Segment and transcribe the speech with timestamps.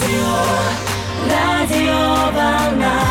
[0.00, 0.36] Радио,
[1.28, 3.04] радио волна.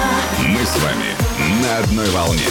[0.47, 2.47] Мы с вами на одной волне.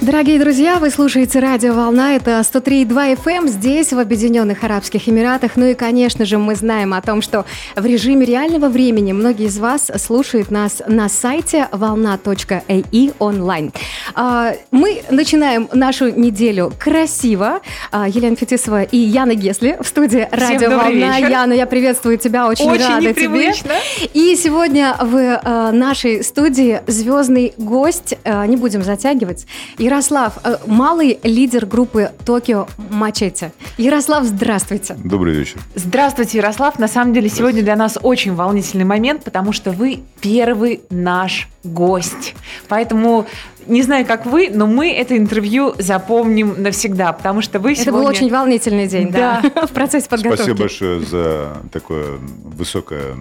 [0.00, 5.56] Дорогие друзья, вы слушаете радио «Волна», это 103,2 FM здесь, в Объединенных Арабских Эмиратах.
[5.56, 7.44] Ну и, конечно же, мы знаем о том, что
[7.76, 13.72] в режиме реального времени многие из вас слушают нас на сайте волна.ai онлайн.
[14.14, 17.60] А, мы начинаем нашу неделю красиво.
[17.92, 21.18] А, Елена Фетисова и Яна Гесли в студии радио «Волна».
[21.18, 21.30] Вечер.
[21.30, 23.74] Яна, я приветствую тебя, очень, Очень рада непривычно.
[23.98, 24.08] тебе.
[24.14, 29.46] И сегодня в э, нашей студии звездный гость, не будем затягивать,
[29.90, 33.50] Ярослав, э, малый лидер группы Токио Мачете.
[33.76, 34.94] Ярослав, здравствуйте.
[35.02, 35.58] Добрый вечер.
[35.74, 36.78] Здравствуйте, Ярослав.
[36.78, 42.36] На самом деле сегодня для нас очень волнительный момент, потому что вы первый наш гость.
[42.68, 43.26] Поэтому
[43.66, 48.00] не знаю, как вы, но мы это интервью запомним навсегда, потому что вы Это сегодня...
[48.00, 50.42] был очень волнительный день, да, в процессе подготовки.
[50.42, 53.16] Спасибо большое за такое высокое,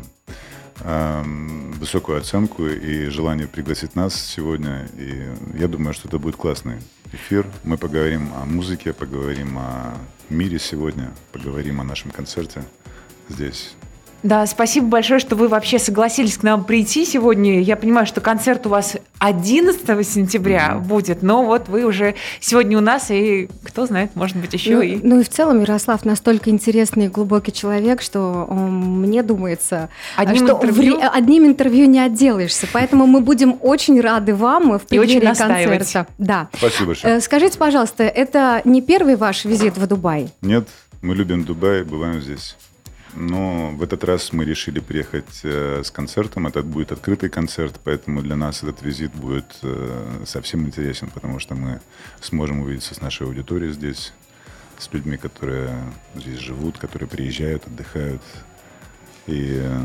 [0.84, 4.88] высокую оценку и желание пригласить нас сегодня.
[4.98, 6.82] И я думаю, что это будет классный
[7.12, 7.46] эфир.
[7.64, 9.98] Мы поговорим о музыке, поговорим о
[10.30, 12.64] мире сегодня, поговорим о нашем концерте
[13.30, 13.76] здесь.
[14.24, 17.62] Да, спасибо большое, что вы вообще согласились к нам прийти сегодня.
[17.62, 22.82] Я понимаю, что концерт у вас 11 сентября будет, но вот вы уже сегодня у
[22.82, 25.00] нас, и кто знает, может быть, еще Ну, и...
[25.02, 30.46] ну и в целом Ярослав настолько интересный и глубокий человек, что м, мне думается, Одним
[30.48, 30.98] что интервью?
[30.98, 32.68] вре- одним интервью не отделаешься.
[32.74, 35.20] Поэтому мы будем очень рады вам в преддверии
[35.80, 36.08] концерта.
[36.18, 36.50] Да.
[36.58, 37.16] Спасибо большое.
[37.18, 40.30] Э, Скажите, пожалуйста, это не первый ваш визит в Дубай?
[40.42, 40.68] Нет,
[41.02, 42.56] мы любим Дубай, бываем здесь.
[43.16, 46.48] Но в этот раз мы решили приехать э, с концертом.
[46.48, 51.56] Это будет открытый концерт, поэтому для нас этот визит будет э, совсем интересен, потому что
[51.56, 51.82] мы
[52.22, 54.14] сможем увидеться с нашей аудиторией здесь,
[54.78, 55.72] с людьми, которые
[56.16, 58.22] здесь живут, которые приезжают, отдыхают.
[59.26, 59.80] И э,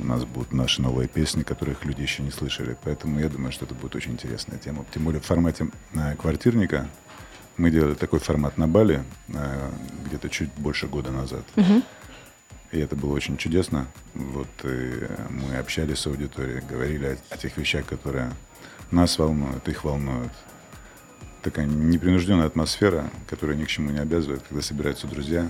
[0.00, 2.76] у нас будут наши новые песни, которых люди еще не слышали.
[2.82, 4.84] Поэтому я думаю, что это будет очень интересная тема.
[4.92, 5.68] Тем более в формате
[6.18, 6.88] квартирника.
[7.56, 9.04] Мы делали такой формат на Бали
[10.06, 11.44] где-то чуть больше года назад.
[12.74, 13.86] И это было очень чудесно.
[14.14, 18.32] Вот и мы общались с аудиторией, говорили о, о тех вещах, которые
[18.90, 20.32] нас волнуют, их волнуют.
[21.42, 25.48] Такая непринужденная атмосфера, которая ни к чему не обязывает, когда собираются друзья.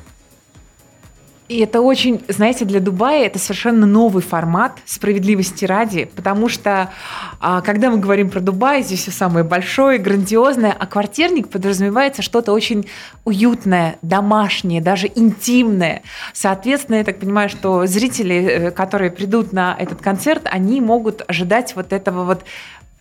[1.47, 6.91] И это очень, знаете, для Дубая это совершенно новый формат справедливости ради, потому что
[7.38, 12.53] а, когда мы говорим про Дубай, здесь все самое большое, грандиозное, а квартирник подразумевается что-то
[12.53, 12.88] очень
[13.27, 16.03] уютное, домашнее, даже интимное.
[16.33, 21.77] Соответственно, я так понимаю, что зрители, э, которые придут на этот концерт, они могут ожидать
[21.77, 22.43] вот этого вот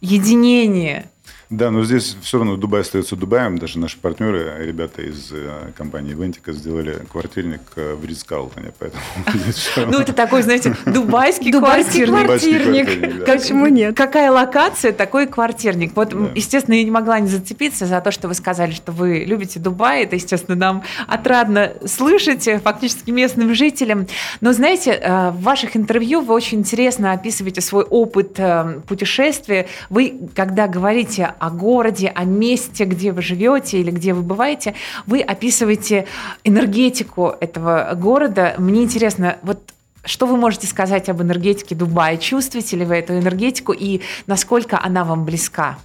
[0.01, 1.05] единения.
[1.49, 3.57] Да, но здесь все равно Дубай остается Дубаем.
[3.57, 8.73] Даже наши партнеры, ребята из э, компании Вентика, сделали квартирник э, в Ридскалтоне,
[9.77, 13.25] Ну, это такой, знаете, дубайский, квартирник.
[13.25, 13.95] Почему нет?
[13.95, 15.95] Какая локация, такой квартирник.
[15.95, 19.59] Вот, естественно, я не могла не зацепиться за то, что вы сказали, что вы любите
[19.59, 20.03] Дубай.
[20.03, 24.07] Это, естественно, нам отрадно слышать, э, фактически местным жителям.
[24.41, 24.99] Но, знаете,
[25.33, 28.39] в ваших интервью вы очень интересно описываете свой опыт
[28.87, 29.67] путешествия.
[29.89, 35.19] Вы, когда говорите о городе, о месте, где вы живете или где вы бываете, вы
[35.19, 36.07] описываете
[36.45, 38.55] энергетику этого города.
[38.57, 39.59] Мне интересно, вот
[40.05, 42.17] что вы можете сказать об энергетике Дубая?
[42.17, 45.77] Чувствуете ли вы эту энергетику и насколько она вам близка?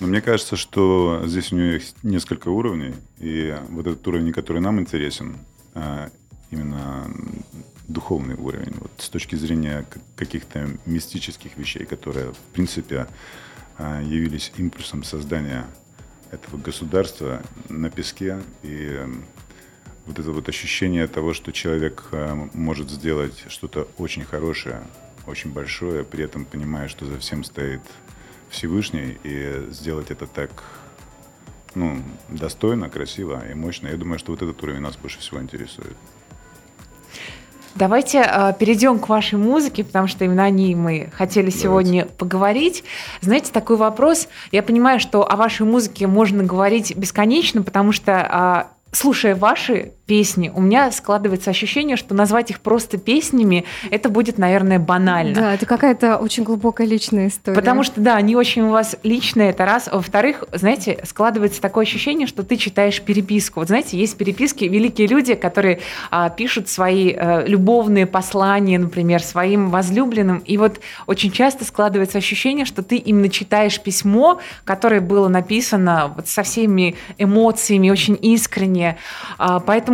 [0.00, 4.62] Но мне кажется, что здесь у нее есть несколько уровней, и вот этот уровень, который
[4.62, 5.36] нам интересен,
[5.74, 6.08] а,
[6.50, 7.10] именно
[7.88, 9.84] духовный уровень, вот с точки зрения
[10.16, 13.06] каких-то мистических вещей, которые, в принципе,
[14.02, 15.66] явились импульсом создания
[16.30, 18.98] этого государства на песке, и
[20.06, 24.82] вот это вот ощущение того, что человек а, может сделать что-то очень хорошее,
[25.26, 27.82] очень большое, при этом понимая, что за всем стоит
[28.50, 30.50] Всевышний, и сделать это так
[31.74, 33.88] ну, достойно, красиво и мощно.
[33.88, 35.96] Я думаю, что вот этот уровень нас больше всего интересует.
[37.74, 42.84] Давайте э, перейдем к вашей музыке, потому что именно о ней мы хотели сегодня поговорить.
[43.22, 44.28] Знаете, такой вопрос.
[44.50, 50.52] Я понимаю, что о вашей музыке можно говорить бесконечно, потому что, а, слушая ваши песни,
[50.54, 55.34] у меня складывается ощущение, что назвать их просто песнями, это будет, наверное, банально.
[55.34, 57.54] Да, это какая-то очень глубокая личная история.
[57.54, 59.88] Потому что, да, они очень у вас личные, это раз.
[59.90, 63.60] Во-вторых, знаете, складывается такое ощущение, что ты читаешь переписку.
[63.60, 69.70] Вот знаете, есть переписки, великие люди, которые а, пишут свои а, любовные послания, например, своим
[69.70, 70.38] возлюбленным.
[70.38, 76.28] И вот очень часто складывается ощущение, что ты именно читаешь письмо, которое было написано вот
[76.28, 78.98] со всеми эмоциями, очень искренне.
[79.38, 79.91] А, поэтому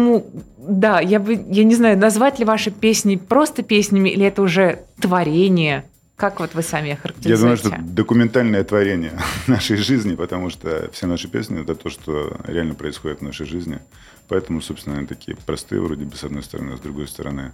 [0.58, 4.84] да, я бы, я не знаю, назвать ли ваши песни просто песнями, или это уже
[5.00, 5.84] творение?
[6.16, 7.30] Как вот вы сами охарактеризуете?
[7.30, 9.12] Я думаю, что документальное творение
[9.46, 13.78] нашей жизни, потому что все наши песни– это то, что реально происходит в нашей жизни.
[14.26, 17.52] Поэтому, собственно, они такие простые вроде бы, с одной стороны, а с другой стороны,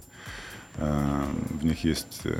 [0.77, 2.35] э, в них есть э,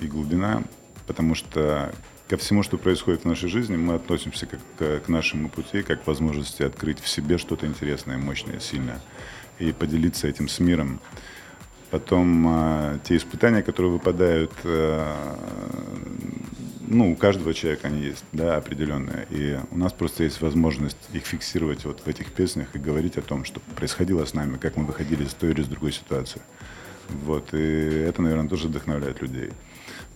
[0.00, 0.62] и глубина,
[1.06, 1.92] потому что
[2.28, 4.60] ко всему, что происходит в нашей жизни, мы относимся как
[5.04, 9.00] к нашему пути, как к возможности открыть в себе что-то интересное, мощное, сильное
[9.58, 11.00] и поделиться этим с миром.
[11.90, 15.14] Потом э, те испытания, которые выпадают, э,
[16.86, 19.26] ну, у каждого человека они есть, да, определенные.
[19.30, 23.22] И у нас просто есть возможность их фиксировать вот в этих песнях и говорить о
[23.22, 26.42] том, что происходило с нами, как мы выходили из той или из другой ситуации.
[27.08, 29.50] Вот, и это, наверное, тоже вдохновляет людей.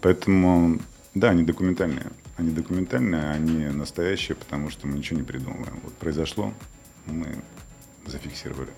[0.03, 0.79] Поэтому,
[1.15, 2.07] да, они документальные.
[2.37, 5.81] Они документальные, они настоящие, потому что мы ничего не придумываем.
[5.85, 6.53] Вот произошло,
[7.07, 7.27] мы
[8.07, 8.71] зафиксировали.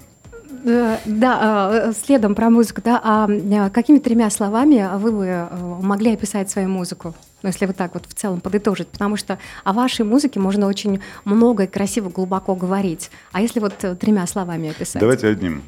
[0.65, 5.49] Да, да, следом про музыку, да, а какими тремя словами вы бы
[5.83, 7.15] могли описать свою музыку?
[7.43, 11.01] Ну, если вот так вот в целом подытожить, потому что о вашей музыке можно очень
[11.25, 13.11] много и красиво, глубоко говорить.
[13.33, 15.01] А если вот тремя словами описать?
[15.01, 15.63] Давайте одним.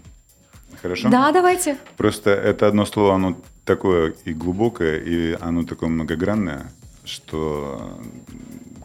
[0.81, 1.09] Хорошо?
[1.09, 1.79] Да, давайте.
[1.97, 3.37] Просто это одно слово, оно
[3.67, 6.73] такое и глубокое, и оно такое многогранное,
[7.05, 8.01] что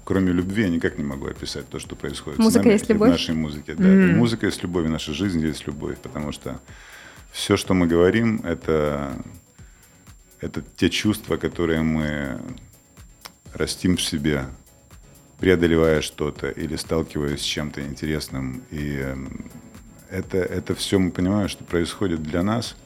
[0.03, 3.09] кроме любви я никак не могу описать то, что происходит Музыка с нами есть любовь?
[3.09, 3.75] в нашей музыке.
[3.75, 3.83] Да.
[3.83, 4.09] Mm.
[4.09, 6.59] И музыка есть любовь, и наша жизнь есть любовь, потому что
[7.31, 9.13] все, что мы говорим, это,
[10.41, 12.41] это те чувства, которые мы
[13.53, 14.45] растим в себе,
[15.39, 18.63] преодолевая что-то или сталкиваясь с чем-то интересным.
[18.71, 19.05] И
[20.09, 22.75] это, это все мы понимаем, что происходит для нас–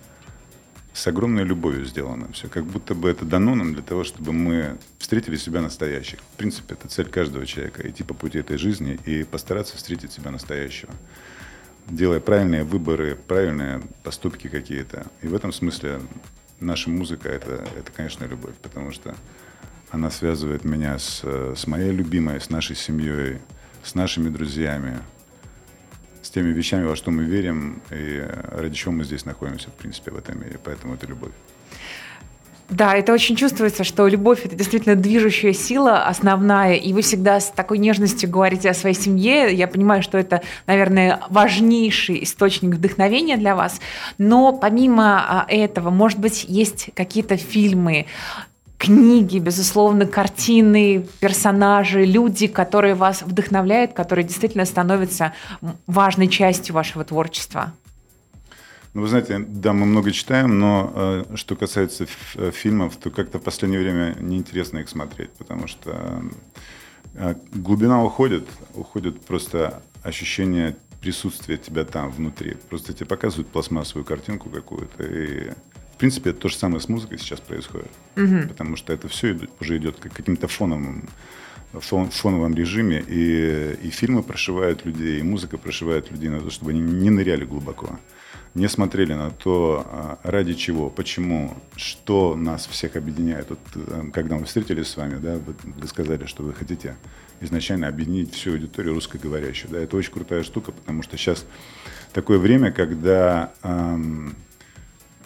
[0.96, 2.48] с огромной любовью сделано все.
[2.48, 6.20] Как будто бы это дано нам для того, чтобы мы встретили себя настоящих.
[6.20, 7.88] В принципе, это цель каждого человека.
[7.88, 10.94] Идти по пути этой жизни и постараться встретить себя настоящего.
[11.88, 15.06] Делая правильные выборы, правильные поступки какие-то.
[15.22, 16.00] И в этом смысле
[16.62, 18.56] наша музыка это, это, конечно, любовь.
[18.62, 19.16] Потому что
[19.92, 23.40] она связывает меня с, с моей любимой, с нашей семьей,
[23.84, 25.00] с нашими друзьями,
[26.36, 30.18] теми вещами, во что мы верим и ради чего мы здесь находимся, в принципе, в
[30.18, 30.60] этом мире.
[30.64, 31.32] Поэтому это любовь.
[32.70, 37.52] Да, это очень чувствуется, что любовь это действительно движущая сила основная, и вы всегда с
[37.52, 39.54] такой нежностью говорите о своей семье.
[39.54, 43.80] Я понимаю, что это, наверное, важнейший источник вдохновения для вас.
[44.18, 48.08] Но помимо а, этого, может быть, есть какие-то фильмы,
[48.77, 55.33] книги, безусловно, картины, персонажи, люди, которые вас вдохновляют, которые действительно становятся
[55.88, 57.74] важной частью вашего творчества?
[58.94, 63.39] Ну, вы знаете, да, мы много читаем, но э, что касается э, фильмов, то как-то
[63.39, 66.24] в последнее время неинтересно их смотреть, потому что
[67.16, 72.56] э, глубина уходит, уходит просто ощущение присутствия тебя там внутри.
[72.69, 75.51] Просто тебе показывают пластмассовую картинку какую-то, и
[75.96, 77.90] в принципе, это то же самое с музыкой сейчас происходит.
[78.18, 78.50] Угу.
[78.50, 81.08] Потому что это все идет, уже идет как каким-то фоновым,
[81.72, 83.02] фон, фоновом режиме.
[83.08, 87.46] И, и фильмы прошивают людей, и музыка прошивает людей на то, чтобы они не ныряли
[87.46, 87.98] глубоко.
[88.56, 93.50] Не смотрели на то, а, ради чего, почему, что нас всех объединяет.
[93.50, 96.98] Вот, э, когда мы встретились с вами, да, вы, вы сказали, что вы хотите
[97.40, 99.72] изначально объединить всю аудиторию русскоговорящую.
[99.72, 101.46] Да, это очень крутая штука, потому что сейчас
[102.12, 104.36] такое время, когда эм,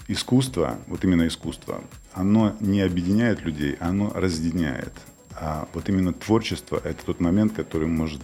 [0.09, 4.92] искусство, вот именно искусство, оно не объединяет людей, оно разъединяет.
[5.35, 8.21] А вот именно творчество– это тот момент, который может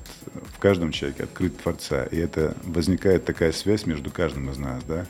[0.53, 2.03] в каждом человеке открыть Творца.
[2.05, 5.05] И это возникает такая связь между каждым из нас, да,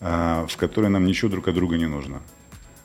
[0.00, 2.20] а, в которой нам ничего друг от друга не нужно.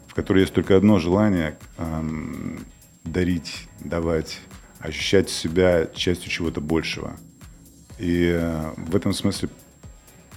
[0.08, 2.60] В которой есть только одно желание эм,
[3.04, 4.40] дарить, давать,
[4.80, 7.18] ощущать себя частью чего-то большего.
[7.98, 9.50] И э, в этом смысле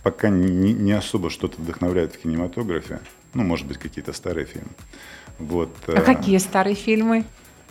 [0.07, 3.01] пока не, не особо что-то вдохновляет в кинематографе.
[3.35, 4.71] Ну, может быть, какие-то старые фильмы.
[5.41, 7.25] Вот, а э, какие старые фильмы?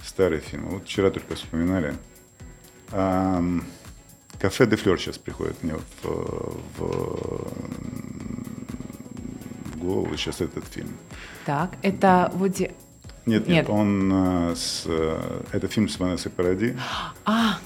[0.04, 0.72] Старые фильмы.
[0.72, 1.96] Вот вчера только вспоминали.
[2.90, 5.82] Кафе де Флер сейчас приходит мне в,
[6.78, 7.48] в,
[9.72, 10.90] в голову сейчас этот фильм.
[11.46, 12.72] Так, это Вуди...
[13.26, 16.76] Нет, нет, нет, он э, с, э, это фильм с Ванессой Паради.
[17.24, 17.60] А,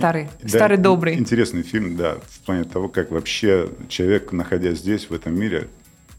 [0.00, 1.14] Старый, да, старый добрый.
[1.18, 5.68] Интересный фильм, да, в плане того, как вообще человек, находясь здесь, в этом мире,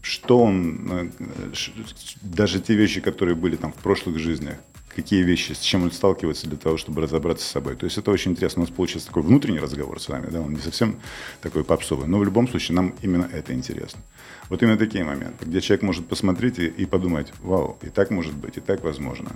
[0.02, 1.10] что он, э,
[2.22, 4.56] даже те вещи, которые были там в прошлых жизнях,
[4.94, 7.76] какие вещи, с чем он сталкивается для того, чтобы разобраться с собой.
[7.76, 8.62] То есть это очень интересно.
[8.62, 11.00] У нас получится такой внутренний разговор с вами, да, он не совсем
[11.40, 14.00] такой попсовый, но в любом случае нам именно это интересно.
[14.48, 18.34] Вот именно такие моменты, где человек может посмотреть и, и подумать, вау, и так может
[18.34, 19.32] быть, и так возможно.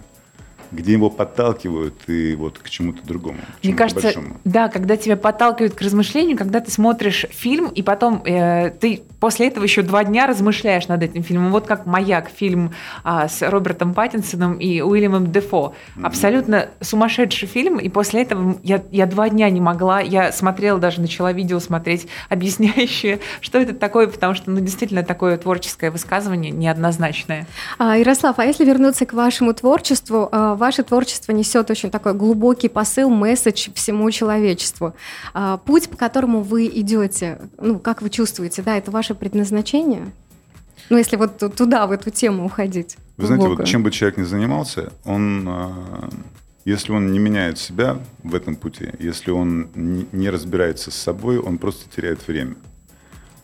[0.73, 3.39] Где его подталкивают и вот к чему-то другому.
[3.39, 4.37] к Мне чему-то кажется, большому.
[4.45, 9.49] да, когда тебя подталкивают к размышлению, когда ты смотришь фильм, и потом э, ты после
[9.49, 11.51] этого еще два дня размышляешь над этим фильмом.
[11.53, 15.75] Вот как «Маяк», фильм а, с Робертом Паттинсоном и Уильямом Дефо.
[16.03, 21.01] Абсолютно сумасшедший фильм, и после этого я, я два дня не могла, я смотрела, даже
[21.01, 27.47] начала видео смотреть, объясняющее, что это такое, потому что, ну, действительно, такое творческое высказывание неоднозначное.
[27.79, 32.69] А, Ярослав, а если вернуться к вашему творчеству, а, ваше творчество несет очень такой глубокий
[32.69, 34.95] посыл, месседж всему человечеству.
[35.35, 40.13] А, Путь, по которому вы идете, ну, как вы чувствуете, да, это ваше предназначение?
[40.91, 42.97] Ну, если вот ту- туда, в эту тему уходить.
[43.17, 46.09] Вы знаете, вот чем бы человек ни занимался, он, а,
[46.65, 51.39] если он не меняет себя в этом пути, если он не не разбирается с собой,
[51.39, 52.57] он просто теряет время.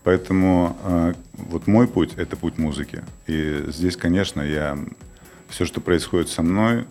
[0.05, 3.03] Поэтому а, вот мой путь– это путь музыки.
[3.27, 4.79] И здесь, конечно, я
[5.49, 6.87] все, что происходит со мной,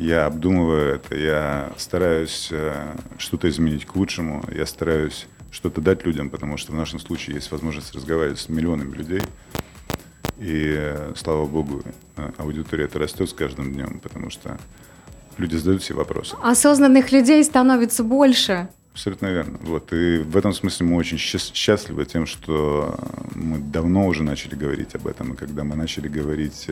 [0.00, 6.30] я обдумываю это, я стараюсь э, что-то изменить к лучшему, я стараюсь что-то дать людям,
[6.30, 9.20] потому что в нашем случае есть возможность разговаривать с миллионами людей.
[10.38, 11.82] И, э, слава богу,
[12.16, 14.58] э, аудитория это растет с каждым днем, потому что
[15.36, 16.34] люди задают себе вопросы.
[16.42, 18.68] Осознанных людей становится больше.
[18.94, 19.58] Абсолютно верно.
[19.60, 19.92] Вот.
[19.92, 22.98] И в этом смысле мы очень счаст- счастливы тем, что
[23.34, 25.34] мы давно уже начали говорить об этом.
[25.34, 26.68] И когда мы начали говорить,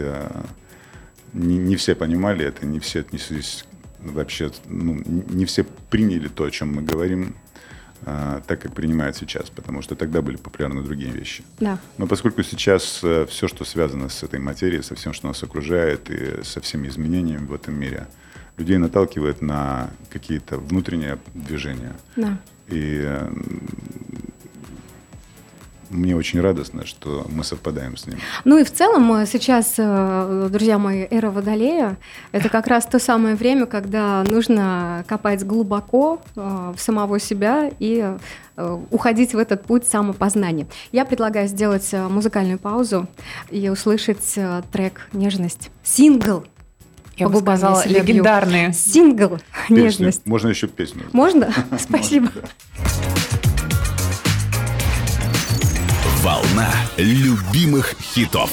[1.32, 3.64] не, не все понимали это, не все отнеслись
[4.00, 7.34] вообще, ну, не все приняли то, о чем мы говорим,
[8.06, 11.42] э, так, как принимают сейчас, потому что тогда были популярны другие вещи.
[11.58, 11.78] Да.
[11.98, 16.42] Но поскольку сейчас все, что связано с этой материей, со всем, что нас окружает, и
[16.44, 18.06] со всеми изменениями в этом мире,
[18.56, 21.94] людей наталкивает на какие-то внутренние движения.
[22.16, 22.38] Да.
[22.68, 23.30] И э,
[25.90, 28.18] мне очень радостно, что мы совпадаем с ним.
[28.44, 31.96] Ну и в целом э, сейчас, э, друзья мои, эра Водолея–
[32.32, 38.14] это как раз то самое время, когда нужно копать глубоко э, в самого себя и
[38.90, 40.66] уходить в этот путь самопознания.
[40.90, 43.06] Я предлагаю сделать музыкальную паузу
[43.50, 44.34] и услышать
[44.72, 45.70] трек «Нежность».
[45.84, 46.44] Сингл.
[47.16, 48.72] Я По бы сказала, я легендарные.
[48.72, 49.84] Сингл Песню.
[49.84, 50.26] «Нежность».
[50.26, 51.04] Можно еще песню.
[51.12, 51.52] Можно?
[51.78, 52.32] Спасибо.
[52.34, 53.17] Можно, да.
[56.22, 58.50] Волна любимых хитов.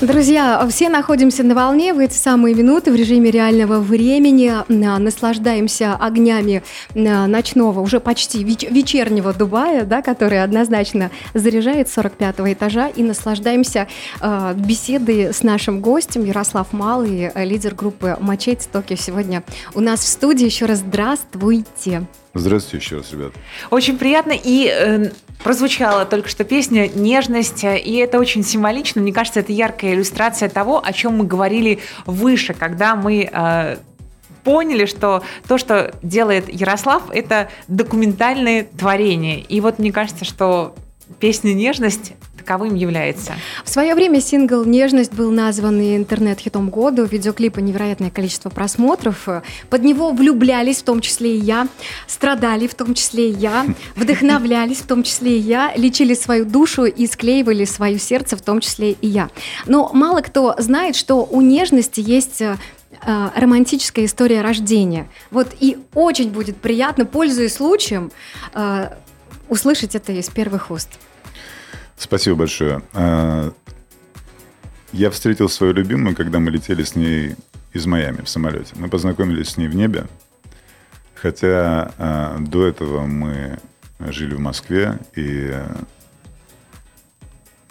[0.00, 4.52] Друзья, все находимся на волне в эти самые минуты в режиме реального времени.
[4.66, 6.62] На- Наслаждаемся огнями
[6.94, 12.88] ночного, уже почти веч- вечернего Дубая, да, который однозначно заряжает с 45 этажа.
[12.88, 13.86] И наслаждаемся
[14.20, 18.96] э, беседой с нашим гостем Ярослав Малый, лидер группы «Мачете Токио».
[18.96, 20.46] Сегодня у нас в студии.
[20.46, 22.06] Еще раз здравствуйте.
[22.34, 23.32] Здравствуйте еще раз, ребят.
[23.70, 24.32] Очень приятно.
[24.32, 25.10] И э,
[25.44, 29.02] прозвучала только что песня «Нежность», и это очень символично.
[29.02, 33.76] Мне кажется, это яркая иллюстрация того, о чем мы говорили выше, когда мы э,
[34.44, 39.40] поняли, что то, что делает Ярослав, это документальное творение.
[39.40, 40.74] И вот мне кажется, что
[41.20, 43.34] песня «Нежность» таковым является.
[43.64, 47.02] В свое время сингл «Нежность» был назван интернет-хитом года.
[47.02, 49.28] У видеоклипа невероятное количество просмотров.
[49.70, 51.68] Под него влюблялись, в том числе и я,
[52.06, 56.84] страдали, в том числе и я, вдохновлялись, в том числе и я, лечили свою душу
[56.84, 59.30] и склеивали свое сердце, в том числе и я.
[59.66, 62.56] Но мало кто знает, что у «Нежности» есть э,
[63.06, 65.08] романтическая история рождения.
[65.30, 68.10] Вот и очень будет приятно, пользуясь случаем,
[68.54, 68.88] э,
[69.48, 70.88] услышать это из первых уст.
[71.96, 72.82] Спасибо большое.
[72.94, 73.52] А,
[74.92, 77.36] Я встретил свою любимую, когда мы летели с ней
[77.72, 78.74] из Майами в самолете.
[78.76, 80.06] Мы познакомились с ней в небе,
[81.14, 83.58] хотя а, до этого мы
[84.00, 85.54] жили в Москве и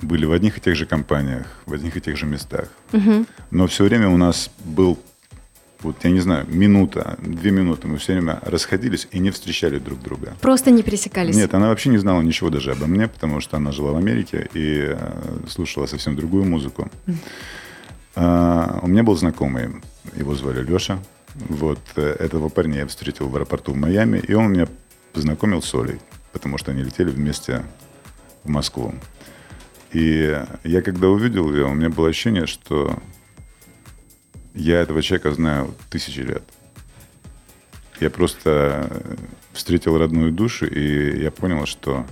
[0.02, 2.70] были в одних и тех же компаниях, в одних и тех же местах.
[3.52, 4.98] Но все время у нас был,
[5.84, 10.02] вот я не знаю, минута, две минуты, мы все время расходились и не встречали друг
[10.02, 10.36] друга.
[10.42, 11.36] Просто не пересекались.
[11.36, 14.50] Нет, она вообще не знала ничего даже обо мне, потому что она жила в Америке
[14.54, 16.90] и э, слушала совсем другую музыку.
[18.16, 19.70] А, у меня был знакомый,
[20.16, 21.00] его звали Леша.
[21.36, 24.68] Вот э, этого парня я встретил в аэропорту в Майами, и он меня
[25.14, 26.00] познакомил с Олей,
[26.32, 27.64] потому что они летели вместе
[28.44, 28.94] в Москву.
[29.94, 32.98] И я когда увидел ее, у меня было ощущение, что
[34.54, 36.44] я этого человека знаю тысячи лет.
[38.00, 39.16] Я просто э,
[39.54, 42.06] встретил родную душу, и я понял, что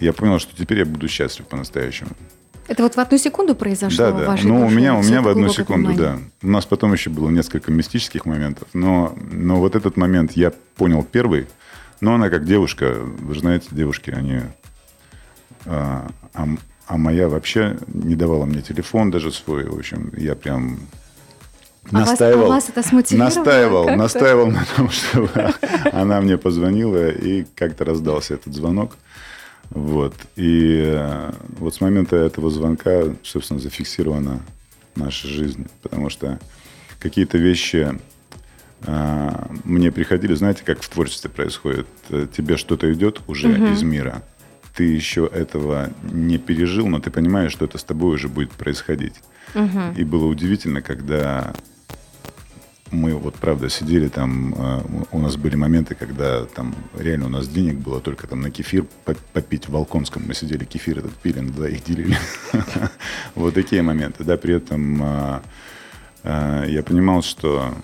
[0.00, 2.10] я понял, что теперь я буду счастлив по-настоящему.
[2.68, 4.26] Это вот в одну секунду произошло Да, да.
[4.26, 6.28] вашей Ну, у меня, у меня в одну секунду, понимание?
[6.42, 6.46] да.
[6.46, 11.04] У нас потом еще было несколько мистических моментов, но, но вот этот момент я понял
[11.04, 11.46] первый.
[12.00, 14.40] Но она как девушка, вы же знаете, девушки, они,
[15.64, 16.48] а, а,
[16.86, 19.64] а моя вообще не давала мне телефон даже свой.
[19.64, 20.78] В общем, я прям
[21.90, 22.44] А вас- настаивал.
[22.46, 25.30] а вас это Настаивал, настаивал на том, чтобы
[25.92, 28.96] она мне позвонила, и как-то раздался этот звонок.
[29.70, 30.14] Вот.
[30.36, 34.40] И э, вот с момента этого звонка, собственно, зафиксирована
[34.94, 35.66] наша жизнь.
[35.82, 36.38] Потому что
[37.00, 37.98] какие-то вещи
[38.86, 41.86] а, мне приходили, знаете, как в творчестве происходит.
[42.10, 44.22] Э, Тебе что-то идет уже из мира.
[44.76, 49.14] Ты еще этого не пережил, но ты понимаешь, что это с тобой уже будет происходить.
[49.96, 51.54] И было удивительно, когда
[52.90, 54.80] мы вот правда сидели там, э,
[55.10, 58.84] у нас были моменты, когда там реально у нас денег было только там на кефир
[59.04, 60.22] по- попить в Волконском.
[60.26, 62.16] Мы сидели кефир этот пили, на двоих делили.
[63.34, 64.24] Вот такие моменты.
[64.24, 65.42] Да, при этом а,
[66.22, 67.74] а, я понимал, что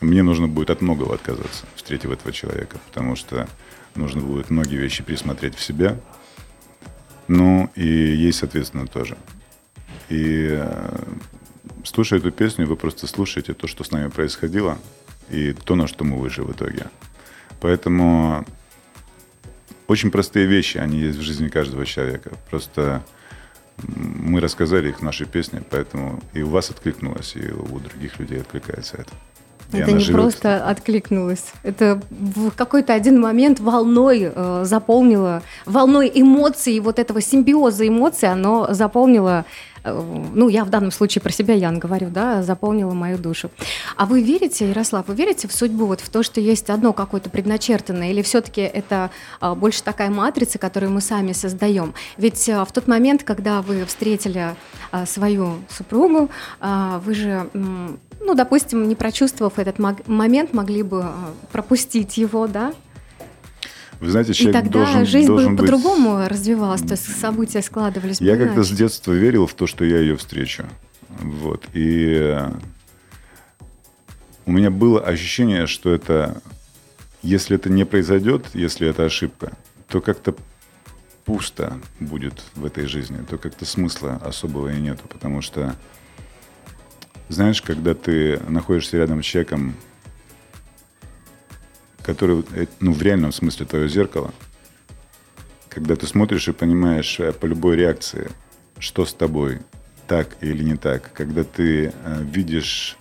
[0.00, 3.48] мне нужно будет от многого отказаться, встретив этого человека, потому что
[3.94, 5.96] нужно будет многие вещи присмотреть в себя.
[7.30, 9.16] Ну, и ей, соответственно, тоже.
[10.08, 10.98] И э,
[11.84, 14.78] слушая эту песню, вы просто слушаете то, что с нами происходило,
[15.28, 16.86] и то, на что мы вышли в итоге.
[17.60, 18.44] Поэтому
[19.86, 22.32] очень простые вещи, они есть в жизни каждого человека.
[22.50, 23.04] Просто
[23.86, 28.40] мы рассказали их в нашей песне, поэтому и у вас откликнулось, и у других людей
[28.40, 29.12] откликается это.
[29.72, 30.20] И Это не живет.
[30.20, 31.44] просто откликнулось.
[31.62, 38.68] Это в какой-то один момент волной э, заполнило, волной эмоций, вот этого симбиоза эмоций, оно
[38.70, 39.44] заполнило,
[39.84, 43.50] ну, я в данном случае про себя, Ян, говорю, да, заполнило мою душу.
[43.96, 47.30] А вы верите, Ярослав, вы верите в судьбу, вот в то, что есть одно какое-то
[47.30, 49.10] предначертанное, или все-таки это
[49.40, 51.94] а, больше такая матрица, которую мы сами создаем?
[52.16, 54.54] Ведь а, в тот момент, когда вы встретили
[54.90, 61.06] а, свою супругу, вы же, ну, допустим, не прочувствовав этот момент, могли бы
[61.52, 62.72] пропустить его, да?
[64.00, 65.70] Вы знаете, И человек тогда должен, жизнь должен бы быть...
[65.70, 69.98] по-другому развивалась, то есть события складывались Я как-то с детства верил в то, что я
[69.98, 70.64] ее встречу.
[71.20, 71.66] Вот.
[71.74, 72.38] И
[74.46, 76.40] у меня было ощущение, что это,
[77.22, 79.52] если это не произойдет, если это ошибка,
[79.88, 80.34] то как-то
[81.24, 85.76] пусто будет в этой жизни, то как-то смысла особого и нету, потому что,
[87.28, 89.74] знаешь, когда ты находишься рядом с человеком,
[92.10, 94.32] который, э, ну, в реальном смысле твое зеркало,
[95.68, 98.30] когда ты смотришь и понимаешь э, по любой реакции,
[98.80, 99.60] что с тобой,
[100.08, 102.96] так или не так, когда ты э, видишь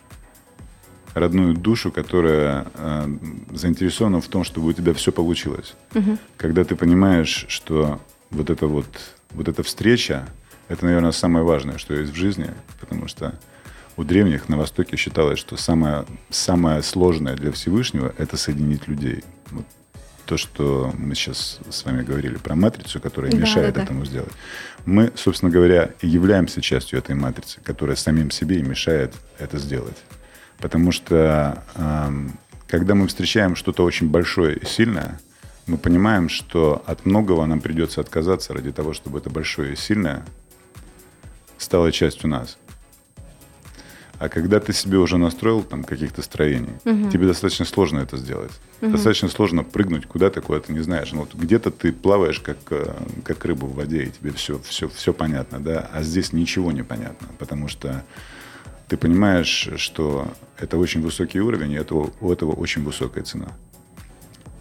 [1.15, 3.07] родную душу, которая э,
[3.51, 5.73] заинтересована в том, чтобы у тебя все получилось.
[6.37, 8.85] Когда ты понимаешь, что вот эта вот,
[9.31, 10.27] вот эта встреча,
[10.67, 13.33] это, наверное, самое важное, что есть в жизни, потому что
[13.99, 19.25] у древних на Востоке считалось, что самое, самое сложное для Всевышнего– это соединить людей.
[19.51, 19.65] Вот
[20.25, 23.83] то, что мы сейчас с вами говорили про матрицу, которая Да, мешает да, да.
[23.83, 24.31] этому сделать.
[24.85, 29.97] Мы, собственно говоря, и являемся частью этой матрицы, которая самим себе и мешает это сделать.
[30.59, 35.19] Потому что эм, когда мы встречаем что-то очень большое и сильное,
[35.67, 40.25] мы понимаем, что от многого нам придется отказаться ради того, чтобы это большое и сильное
[41.57, 42.57] стало частью нас.
[44.19, 48.51] А когда ты себе уже настроил там каких-то строений, тебе достаточно сложно это сделать.
[48.81, 51.11] Достаточно сложно прыгнуть куда-то, куда ты не знаешь.
[51.13, 54.87] Ну, вот где-то ты плаваешь, как, э, как рыба в воде, и тебе все, все,
[54.89, 58.03] все понятно, да, а здесь ничего не понятно, потому что
[58.87, 60.27] ты понимаешь, что
[60.57, 63.49] это очень высокий уровень, и этого, у этого очень высокая цена.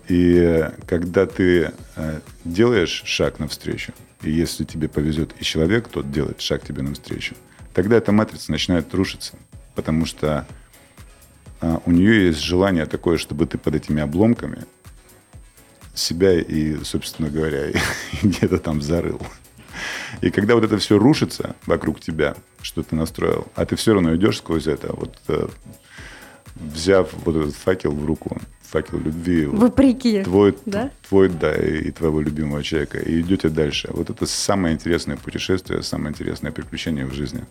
[0.09, 3.92] И когда ты э, делаешь шаг навстречу,
[4.23, 7.35] и если тебе повезет, и человек тот делает шаг тебе навстречу,
[7.73, 9.35] тогда эта матрица начинает рушиться,
[9.78, 10.44] потому что
[11.60, 14.64] а, у нее есть желание такое, чтобы ты под этими обломками
[15.94, 17.68] себя и, собственно говоря,
[18.24, 19.22] где-то там зарыл.
[20.20, 24.16] И когда вот это все рушится вокруг тебя, что ты настроил, а ты все равно
[24.16, 25.46] идешь сквозь это, вот э,
[26.56, 30.24] взяв вот этот факел в руку, факел любви, вот Вопреки.
[30.24, 30.90] твой, да?
[31.08, 33.90] твой, да, и, и твоего любимого человека, и идете дальше.
[33.92, 37.44] Вот это самое интересное путешествие, самое интересное приключение в жизни.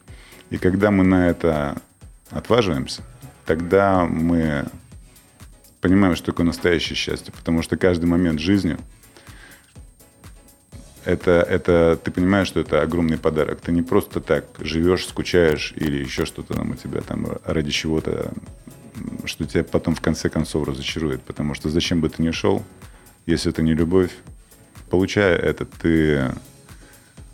[0.49, 1.81] И когда мы на это
[2.29, 3.01] отваживаемся,
[3.45, 4.65] тогда мы
[5.81, 8.77] понимаем, что такое настоящее счастье, потому что каждый момент жизни
[11.07, 13.61] это, это ты понимаешь, что это огромный подарок.
[13.61, 18.33] Ты не просто так живешь, скучаешь или еще что-то там у тебя там ради чего-то,
[19.23, 21.21] что тебя потом в конце концов разочарует.
[21.21, 22.61] Потому что зачем бы ты ни шел,
[23.25, 24.11] если это не любовь,
[24.89, 26.33] получая это, ты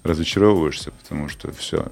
[0.03, 1.91] разочаровываешься, потому что все,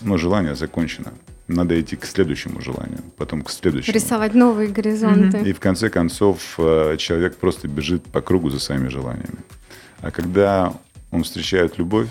[0.00, 1.12] ну, желание закончено.
[1.52, 3.92] Надо идти к следующему желанию, потом к следующему.
[3.92, 5.40] Рисовать новые горизонты.
[5.40, 9.40] И в конце концов э, человек просто бежит по кругу за своими желаниями.
[10.00, 10.72] А когда
[11.10, 12.08] он встречает любовь,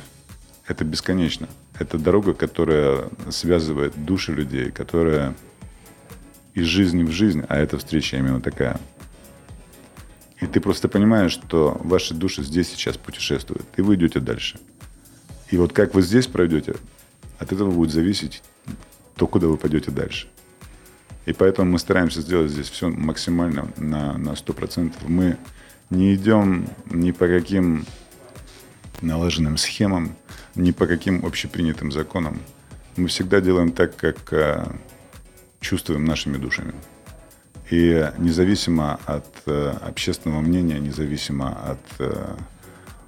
[0.68, 1.48] это бесконечно.
[1.80, 5.34] Это дорога, которая связывает души людей, которая
[6.54, 8.78] из жизни в жизнь, а эта встреча именно такая.
[10.42, 14.60] И ты просто понимаешь, что ваши души здесь сейчас путешествуют, и вы идете дальше.
[15.50, 16.76] И вот как вы здесь пройдете,
[17.38, 18.44] от этого будет зависеть
[19.20, 20.30] то, куда вы пойдете дальше.
[21.26, 24.94] И поэтому мы стараемся сделать здесь все максимально на, на 100%.
[25.08, 25.38] Мы
[25.90, 27.86] не идем ни по каким
[29.02, 30.16] налаженным схемам,
[30.56, 32.40] ни по каким общепринятым законам.
[32.96, 34.66] Мы всегда делаем так, как э,
[35.60, 36.74] чувствуем нашими душами.
[37.70, 42.36] И независимо от э, общественного мнения, независимо от э,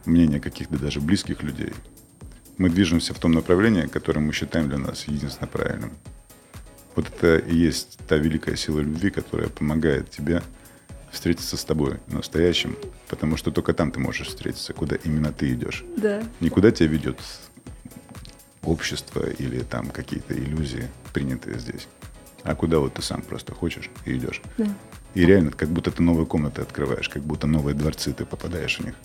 [0.05, 1.71] мнения каких-то даже близких людей,
[2.61, 5.91] мы движемся в том направлении, которое мы считаем для нас единственно правильным.
[6.95, 10.43] Вот это и есть та великая сила любви, которая помогает тебе
[11.11, 12.77] встретиться с тобой настоящим,
[13.09, 15.83] потому что только там ты можешь встретиться, куда именно ты идешь.
[15.97, 16.23] Да.
[16.39, 17.17] Никуда тебя ведет
[18.63, 21.87] общество или там какие-то иллюзии, принятые здесь.
[22.43, 24.41] А куда вот ты сам просто хочешь и идешь.
[24.59, 24.67] Да.
[25.15, 28.85] И реально, как будто ты новые комнаты открываешь, как будто новые дворцы ты попадаешь в
[28.85, 28.95] них.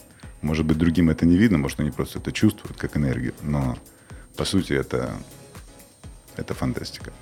[0.43, 3.79] Может быть, другим это не видно, может, они просто это чувствуют как энергию, но
[4.37, 5.17] по сути это,
[6.37, 7.13] это фантастика.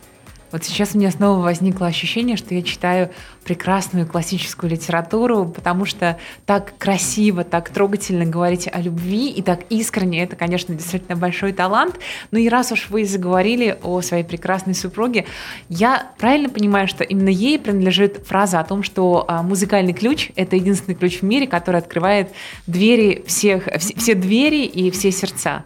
[0.55, 3.11] Вот сейчас у меня снова возникло ощущение, что я читаю
[3.43, 10.23] прекрасную классическую литературу, потому что так красиво, так трогательно говорить о любви и так искренне.
[10.23, 11.99] Это, конечно, действительно большой талант.
[12.31, 15.27] Ну и раз уж вы заговорили о своей прекрасной супруге,
[15.69, 20.55] я правильно понимаю, что именно ей принадлежит фраза о том, что а, музыкальный ключ— это
[20.55, 22.31] единственный ключ в мире, который открывает
[22.69, 25.65] двери всех, все, все двери и все сердца.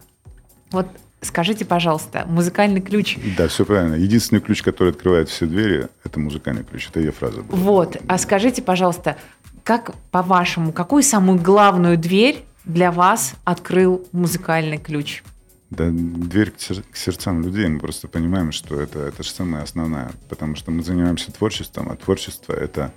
[0.70, 0.88] Вот
[1.20, 3.18] Скажите, пожалуйста, музыкальный ключ.
[3.36, 3.94] Да, все правильно.
[3.94, 6.88] Единственный ключ, который открывает все двери, это музыкальный ключ.
[6.88, 7.42] Это ее фраза.
[7.42, 7.58] Была.
[7.58, 7.96] Вот.
[8.06, 9.16] А скажите, пожалуйста,
[9.64, 15.24] как по-вашему, какую самую главную дверь для вас открыл музыкальный ключ?
[15.70, 17.66] Да, дверь к, сер- к сердцам людей.
[17.66, 20.12] Мы просто понимаем, что это, это же самая основная.
[20.28, 22.92] Потому что мы занимаемся творчеством, а творчество— это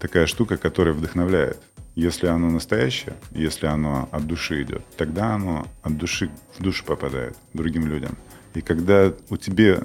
[0.00, 1.60] такая штука, которая вдохновляет.
[1.94, 6.28] Если оно настоящее, если оно от души идет, тогда оно от души
[6.58, 8.16] в душу попадает другим людям.
[8.54, 9.82] И когда у тебя,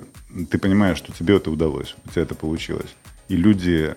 [0.49, 2.95] ты понимаешь, что тебе это удалось, у тебя это получилось.
[3.27, 3.95] И люди,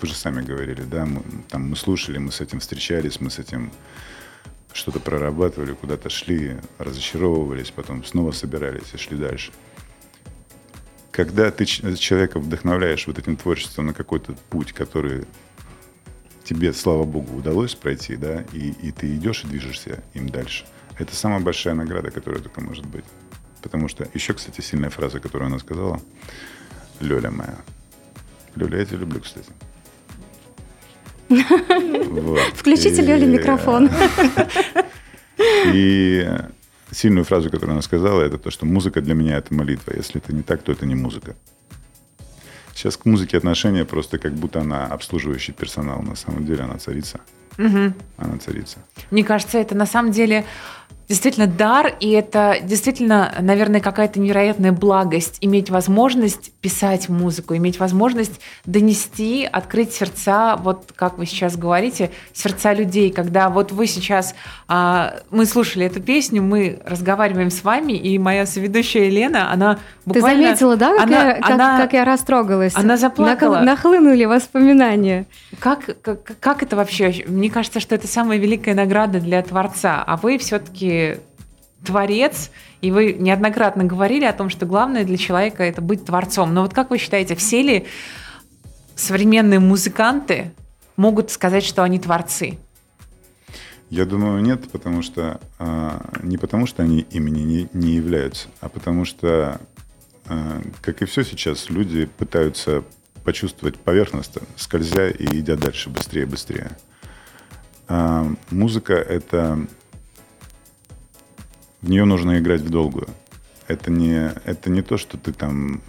[0.00, 3.38] вы же сами говорили, да, мы, там, мы слушали, мы с этим встречались, мы с
[3.38, 3.70] этим
[4.72, 9.52] что-то прорабатывали, куда-то шли, разочаровывались, потом снова собирались и шли дальше.
[11.10, 15.26] Когда ты человека вдохновляешь вот этим творчеством на какой-то путь, который
[16.50, 20.64] тебе, слава богу, удалось пройти, да, и, и ты идешь и движешься им дальше.
[20.98, 23.04] Это самая большая награда, которая только может быть.
[23.62, 26.02] Потому что еще, кстати, сильная фраза, которую она сказала,
[26.98, 27.56] Лёля моя.
[28.56, 29.48] Лёля, я тебя люблю, кстати.
[32.56, 33.88] Включите Лёле микрофон.
[35.72, 36.28] И
[36.90, 39.92] сильную фразу, которую она сказала, это то, что музыка для меня это молитва.
[39.96, 41.36] Если это не так, то это не музыка.
[42.80, 46.00] Сейчас к музыке отношение просто как будто она обслуживающий персонал.
[46.00, 47.20] На самом деле она царица.
[47.58, 47.92] Угу.
[48.16, 48.78] Она царица.
[49.10, 50.46] Мне кажется, это на самом деле
[51.10, 58.40] действительно дар, и это действительно, наверное, какая-то невероятная благость иметь возможность писать музыку, иметь возможность
[58.64, 64.36] донести, открыть сердца, вот как вы сейчас говорите, сердца людей, когда вот вы сейчас,
[64.68, 70.38] а, мы слушали эту песню, мы разговариваем с вами, и моя соведущая Елена, она буквально...
[70.38, 72.76] Ты заметила, да, как, она, я, как, она, как я растрогалась?
[72.76, 73.56] Она заплакала.
[73.56, 75.26] Нахл- нахлынули воспоминания.
[75.58, 77.24] Как, как, как это вообще?
[77.26, 80.99] Мне кажется, что это самая великая награда для творца, а вы все-таки
[81.84, 86.54] творец, и вы неоднократно говорили о том, что главное для человека это быть творцом.
[86.54, 87.86] Но вот как вы считаете, все ли
[88.94, 90.52] современные музыканты
[90.96, 92.58] могут сказать, что они творцы?
[93.88, 95.90] Я думаю, нет, потому что э,
[96.22, 99.60] не потому, что они имени не, не являются, а потому что,
[100.26, 102.84] э, как и все сейчас, люди пытаются
[103.24, 106.70] почувствовать поверхностно, скользя и идя дальше быстрее и быстрее.
[107.88, 109.66] Э, музыка это
[111.82, 113.08] в нее нужно играть в долгую.
[113.68, 115.80] Это не, это не то, что ты там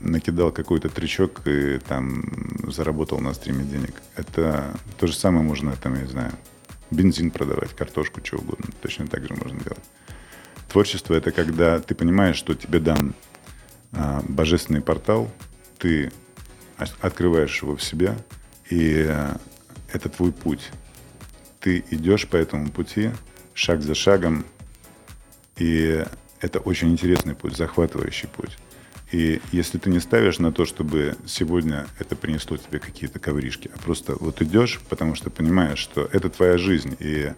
[0.00, 2.24] накидал какой-то трючок и там
[2.70, 3.94] заработал на стриме денег.
[4.14, 6.32] Это то же самое можно, там, я не знаю,
[6.90, 8.66] бензин продавать, картошку, что угодно.
[8.82, 9.84] Точно так же можно делать.
[10.68, 13.14] Творчество— это когда ты понимаешь, что тебе дан
[13.92, 15.30] а, божественный портал,
[15.78, 16.12] ты
[17.00, 18.16] открываешь его в себе,
[18.68, 19.40] и а,
[19.92, 20.70] это твой путь.
[21.58, 23.10] Ты идешь по этому пути
[23.54, 24.44] шаг за шагом,
[25.60, 26.04] и
[26.40, 28.56] это очень интересный путь, захватывающий путь.
[29.12, 33.78] И если ты не ставишь на то, чтобы сегодня это принесло тебе какие-то ковришки, а
[33.78, 37.32] просто вот идешь, потому что понимаешь, что это твоя жизнь, и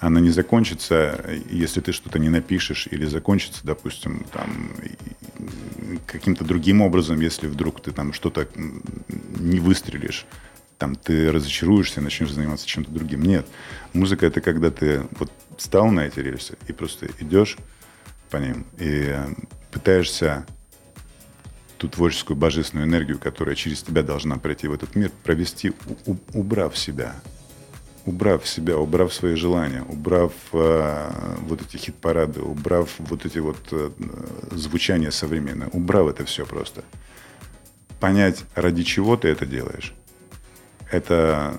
[0.00, 4.72] она не закончится, если ты что-то не напишешь, или закончится, допустим, там,
[6.06, 8.48] каким-то другим образом, если вдруг ты там что-то
[9.08, 10.26] не выстрелишь,
[10.78, 13.22] там ты разочаруешься и начнешь заниматься чем-то другим.
[13.22, 13.46] Нет.
[13.92, 17.56] Музыка это когда ты вот встал на эти рельсы и просто идешь
[18.30, 19.14] по ним и
[19.70, 20.46] пытаешься
[21.78, 25.72] ту творческую божественную энергию, которая через тебя должна пройти в этот мир, провести,
[26.32, 27.14] убрав себя.
[28.06, 31.10] Убрав себя, убрав свои желания, убрав э,
[31.40, 33.90] вот эти хит-парады, убрав вот эти вот э,
[34.50, 36.84] звучания современные, убрав это все просто.
[38.00, 39.94] Понять, ради чего ты это делаешь,
[40.94, 41.54] это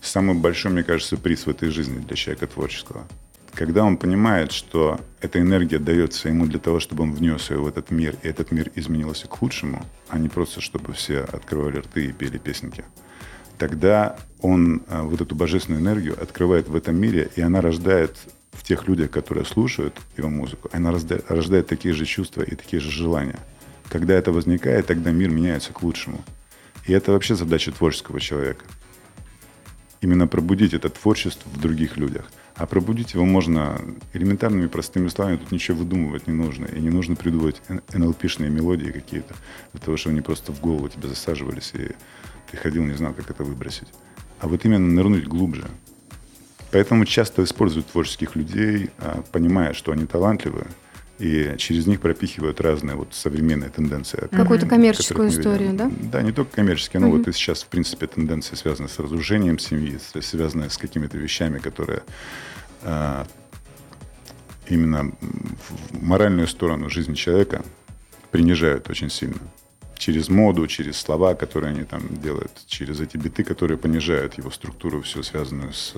[0.00, 3.06] самый большой, мне кажется, приз в этой жизни для человека творческого–
[3.54, 7.66] когда он понимает, что эта энергия дается ему для того, чтобы он внес ее в
[7.66, 12.06] этот мир, и этот мир изменился к лучшему, а не просто, чтобы все открывали рты
[12.06, 12.84] и пели песенки,
[13.58, 18.16] тогда он э, вот эту божественную энергию открывает в этом мире, и она рождает
[18.52, 22.90] в тех людях, которые слушают его музыку, она рождает, такие же чувства и такие же
[22.90, 23.38] желания.
[23.88, 26.22] Когда это возникает, тогда мир меняется к лучшему.
[26.86, 28.64] И это вообще задача творческого человека.
[30.00, 32.30] Именно пробудить это творчество в других людях.
[32.54, 33.80] А пробудить его можно
[34.12, 35.36] элементарными простыми словами.
[35.36, 36.66] Тут ничего выдумывать не нужно.
[36.66, 37.62] И не нужно придумывать
[37.92, 39.34] НЛПшные мелодии какие-то.
[39.72, 41.92] Для того, чтобы они просто в голову тебе засаживались, и
[42.50, 43.88] ты ходил, не знал, как это выбросить.
[44.40, 45.66] А вот именно нырнуть глубже.
[46.70, 50.66] Поэтому часто используют творческих людей, а, понимая, что они талантливые,
[51.20, 54.28] и через них пропихивают разные вот современные тенденции.
[54.30, 55.90] Какую-то коммерческую историю, да?
[56.10, 57.18] Да, не только коммерческие, но mm-hmm.
[57.18, 62.02] вот и сейчас, в принципе, тенденции связаны с разрушением семьи, связаны с какими-то вещами, которые
[62.82, 63.26] а,
[64.66, 67.62] именно в моральную сторону жизни человека
[68.30, 69.36] принижают очень сильно.
[69.98, 75.02] Через моду, через слова, которые они там делают, через эти биты, которые понижают его структуру,
[75.02, 75.94] все связанную с,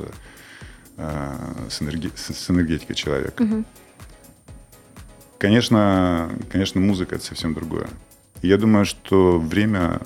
[0.96, 3.44] а, с, энерги- с энергетикой человека.
[3.44, 3.64] Mm-hmm.
[5.42, 7.88] Конечно, конечно, музыка это совсем другое.
[8.42, 10.00] И я думаю, что время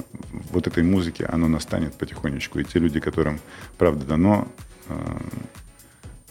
[0.51, 2.59] вот этой музыки, оно настанет потихонечку.
[2.59, 3.39] И те люди, которым,
[3.77, 4.49] правда, дано
[4.89, 4.95] э,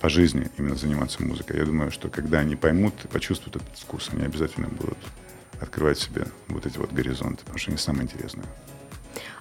[0.01, 4.25] по жизни именно заниматься музыкой, я думаю, что когда они поймут, почувствуют этот вкус, они
[4.25, 4.97] обязательно будут
[5.61, 8.47] открывать себе вот эти вот горизонты, потому что они самые интересные.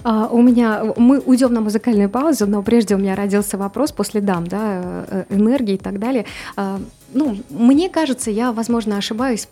[0.02, 4.20] А, у меня, мы уйдем на музыкальную паузу, но прежде у меня родился вопрос после
[4.20, 6.26] дам, да, э, энергии и так далее.
[6.56, 6.78] А,
[7.14, 9.48] ну, мне кажется, я, возможно, ошибаюсь,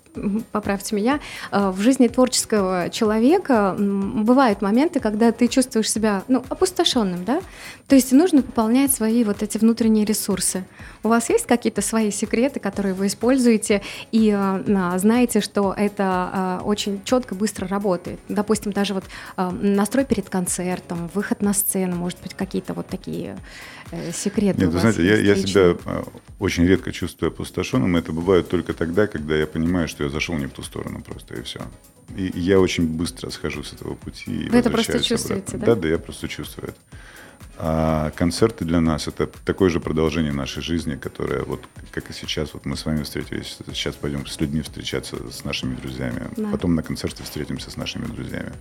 [0.51, 1.21] поправьте меня,
[1.51, 7.41] э, в жизни творческого человека бывают моменты, когда ты чувствуешь себя, ну, опустошенным, да,
[7.87, 10.65] то есть нужно пополнять свои вот эти внутренние ресурсы.
[11.03, 16.65] У вас есть какие-то свои секреты, которые вы используете, и э, знаете, что это э,
[16.65, 18.19] очень четко, быстро работает?
[18.29, 19.05] Допустим, даже вот
[19.37, 23.37] настрой перед концертом, выход на сцену, может быть, какие-то вот такие
[24.13, 25.77] секреты Нет, вы знаете, я, я себя
[26.39, 27.52] очень редко чувствую опустошенным.
[27.61, 31.35] Это бывает только тогда, когда я понимаю, что я зашел не в ту сторону просто,
[31.35, 31.61] и все.
[32.17, 34.49] И я очень быстро схожу с этого пути.
[34.51, 35.59] Вы это просто чувствуете, обратно.
[35.59, 35.75] да?
[35.75, 36.79] Да, да, я просто чувствую это.
[37.59, 42.55] А концерты для нас это такое же продолжение нашей жизни, которое вот как и сейчас,
[42.55, 46.49] вот мы с вами встретились, сейчас пойдем с людьми встречаться с нашими друзьями, да.
[46.51, 48.53] потом на концерте встретимся с нашими друзьями.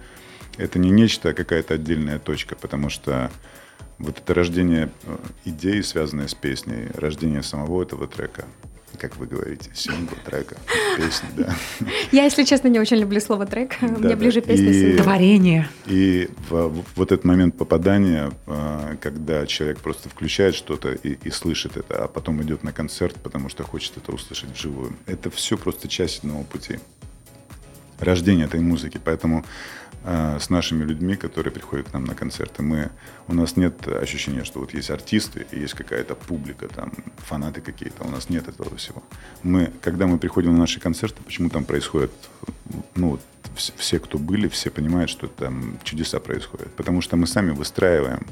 [0.58, 3.32] Это не нечто, а какая-то отдельная точка, потому что
[3.98, 8.46] вот это рождение э, идеи, связанное с песней, рождение самого этого трека,
[8.98, 10.58] как вы говорите, сингл трека,
[10.98, 11.56] песни, да.
[12.12, 13.78] Я, если честно, не очень люблю слово трек.
[13.82, 14.16] Да, Мне да.
[14.16, 15.70] ближе песня Творение.
[15.86, 22.04] И вот этот момент попадания, э, когда человек просто включает что-то и, и слышит это,
[22.04, 24.96] а потом идет на концерт, потому что хочет это услышать вживую.
[25.06, 26.80] Это все просто часть одного пути.
[28.00, 29.00] Рождение этой музыки.
[29.04, 29.46] Поэтому
[30.04, 32.64] с нашими людьми, которые приходят к нам на концерты.
[32.64, 32.90] Мы,
[33.28, 38.04] у нас нет ощущения, что вот есть артисты и есть какая-то публика, там, фанаты какие-то.
[38.04, 39.04] У нас нет этого всего.
[39.44, 42.12] Мы, когда мы приходим на наши концерты, почему там происходит,
[42.96, 43.22] ну, вот,
[43.56, 46.74] все, кто были, все понимают, что там чудеса происходят.
[46.76, 48.26] Потому что мы сами выстраиваем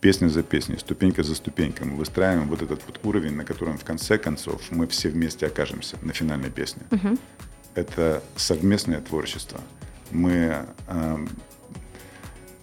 [0.00, 1.86] песня за песней, ступенька за ступенькой.
[1.86, 5.98] Мы выстраиваем вот этот вот уровень, на котором в конце концов мы все вместе окажемся
[6.02, 6.82] на финальной песне.
[6.90, 7.18] Uh-huh.
[7.76, 9.60] Это совместное творчество–
[10.10, 11.26] мы э,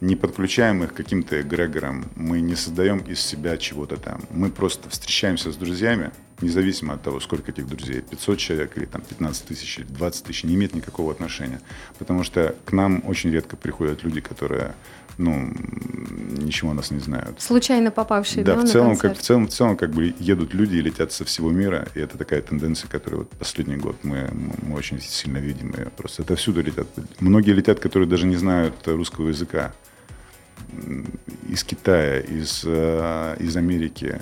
[0.02, 4.22] не подключаем их к каким-то эгрегорам, мы не создаем из себя чего-то там.
[4.30, 9.02] Мы просто встречаемся с друзьями, независимо от того, сколько этих друзей, 500 человек или там
[9.02, 11.62] 15 тысяч или 20 тысяч, не имеет никакого отношения.
[11.98, 14.76] Потому что к нам очень редко приходят люди, которые
[15.18, 15.52] ну,
[16.30, 17.42] ничего о нас не знают.
[17.42, 18.56] Случайно попавшие, да?
[18.56, 21.26] Да, в целом, как, в, целом, в целом как бы едут люди и летят со
[21.26, 24.30] всего мира, и это такая тенденция, которую вот последний год мы,
[24.62, 25.72] мы очень сильно видим.
[25.72, 26.88] И просто это всюду летят.
[27.20, 29.74] Многие летят, которые даже не знают русского языка.
[31.50, 34.22] Из Китая, из, э, из Америки,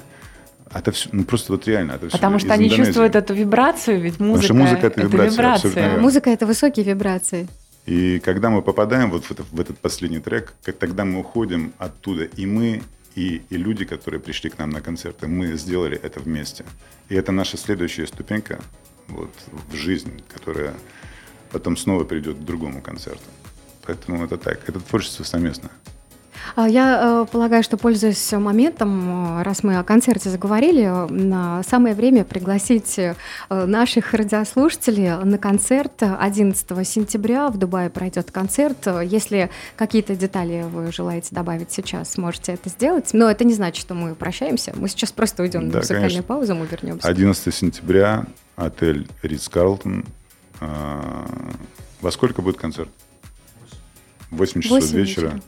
[0.74, 1.94] Это все, ну просто вот реально.
[1.94, 2.86] Это всё Потому что они Индонезии.
[2.86, 6.02] чувствуют эту вибрацию, ведь музыка, что музыка— это вибрация, абсолютно верно.
[6.02, 7.48] Музыка это высокие вибрации.
[7.86, 11.74] И когда мы попадаем вот в, это- в этот последний трек, как тогда мы уходим
[11.78, 12.82] оттуда, и мы,
[13.16, 16.66] и, и люди, которые пришли к нам на концерты, мы сделали это вместе.
[17.10, 18.60] И это наша следующая ступенька
[19.08, 19.32] вот,
[19.72, 20.74] в жизнь, которая
[21.52, 23.24] потом снова придет к другому концерту.
[23.86, 25.70] Поэтому это так, это творчество совместно.
[26.56, 32.24] А, Я э, полагаю, что пользуясь моментом, раз мы о концерте заговорили, на самое время
[32.24, 33.16] пригласить э,
[33.50, 37.50] наших радиослушателей на концерт 11 сентября.
[37.50, 38.88] В Дубае пройдет концерт.
[39.04, 43.10] Если какие-то детали вы желаете добавить сейчас, можете это сделать.
[43.14, 44.74] Но это не значит, что мы прощаемся.
[44.76, 46.24] Мы сейчас просто уйдем на Да, музыкальную конечно.
[46.24, 47.08] паузу, мы вернемся.
[47.08, 50.06] 11 сентября, отель Ридс Карлтон.
[50.62, 51.26] А,
[52.02, 52.90] Во сколько будет концерт?
[54.32, 55.26] 8 часов Восемь вечера.
[55.28, 55.42] вечера.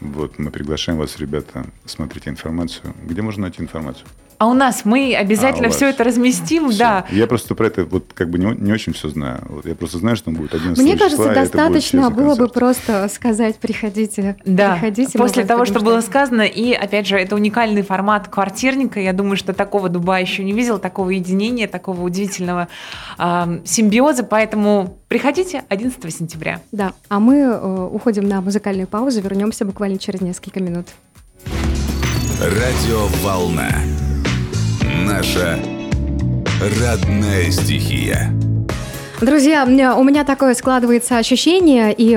[0.00, 2.94] Вот, мы приглашаем вас, ребята, смотрите информацию.
[3.04, 4.06] Где можно найти информацию?
[4.40, 6.78] А у нас мы обязательно А, все это разместим, Всё.
[6.78, 7.04] да.
[7.10, 9.42] Я просто про это вот как бы не, не очень все знаю.
[9.50, 12.52] Вот я просто знаю, что он будет 11 Мне числа, кажется, достаточно было бы концерт.
[12.54, 15.18] просто сказать, приходите, Да, приходите.
[15.18, 18.98] после того, что было сказано, и опять же, это уникальный формат квартирника.
[18.98, 22.68] Я думаю, что такого Дубай еще не видел, такого единения, такого удивительного
[23.18, 24.22] ам, симбиоза.
[24.22, 26.62] Поэтому приходите 11 сентября.
[26.72, 30.86] Да, а мы э, уходим на музыкальную паузу, вернемся буквально через несколько минут.
[32.40, 33.68] Радио «Волна».
[35.06, 35.58] Наша
[36.78, 38.32] родная стихия.
[39.20, 42.16] Друзья, у меня такое складывается ощущение, и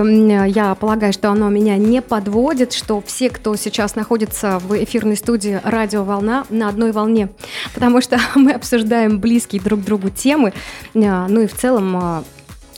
[0.52, 5.60] я полагаю, что оно меня не подводит, что все, кто сейчас находится в эфирной студии
[5.64, 7.30] «Радио Волна», на одной волне,
[7.74, 10.54] потому что мы обсуждаем близкие друг другу темы,
[10.96, 12.24] А, ну и в целом а,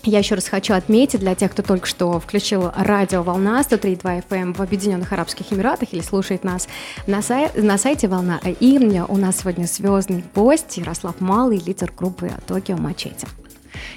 [0.06, 4.24] я еще раз хочу отметить для тех, кто только что включил радио «Волна» 103.2 FM
[4.30, 6.68] эм в Объединенных Арабских Эмиратах или слушает нас
[7.08, 8.40] на, сай- на сайте «Волна».
[8.60, 13.28] И у нас сегодня звездный гость Ярослав Малый, лидер группы «Токио Мачете».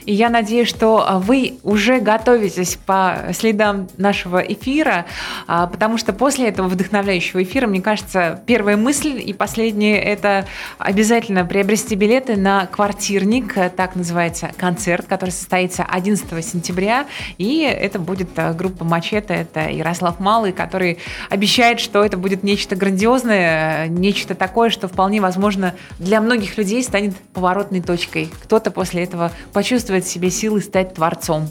[0.09, 5.05] И я надеюсь, что а, вы уже готовитесь по следам нашего эфира,
[5.47, 10.47] а, потому что после этого вдохновляющего эфира, мне кажется, первая мысль и последняя– это
[10.79, 17.05] обязательно приобрести билеты на «Квартирник», э, так называется концерт, который состоится 11 сентября,
[17.37, 22.77] и это будет а, группа «Мачете», это Ярослав Малый, который обещает, что это будет нечто
[22.77, 28.31] грандиозное, э, нечто такое, что вполне возможно для многих людей станет поворотной точкой.
[28.45, 31.49] Кто-то после этого почувствует в себе силы стать творцом.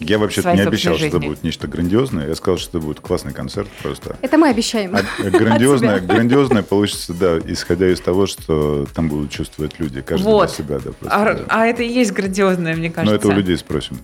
[0.00, 1.28] Я вообще-то своей не обещал, собственной что это жизни.
[1.34, 2.28] будет нечто грандиозное.
[2.28, 4.16] Я сказал, что это будет классный концерт просто.
[4.22, 4.94] Это мы обещаем.
[4.96, 6.14] А грандиозное, От себя.
[6.14, 10.48] грандиозное получится, да, исходя из того, что там будут чувствовать люди, каждый Вот.
[10.48, 11.44] для себя, да, просто, А, да.
[11.48, 13.12] а это и есть грандиозное, мне кажется.
[13.12, 13.98] Но это у людей спросим.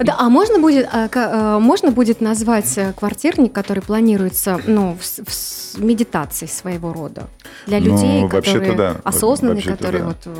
[0.00, 5.76] Да, а можно будет, а, а, можно будет назвать э, квартирник, который планируется ну, в,
[5.78, 7.28] в медитацией своего рода?
[7.66, 9.00] Для Ну, людей, вообще-то которые да.
[9.04, 10.08] осознанные, которые да.
[10.08, 10.38] вот...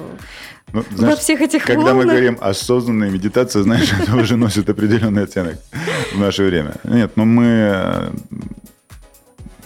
[0.72, 2.06] Ну, Во всех этих когда мы волнах.
[2.06, 5.56] говорим осознанная медитация, знаешь, это уже носит определенный оттенок
[6.14, 6.76] в наше время.
[6.84, 8.10] Нет, но мы, э,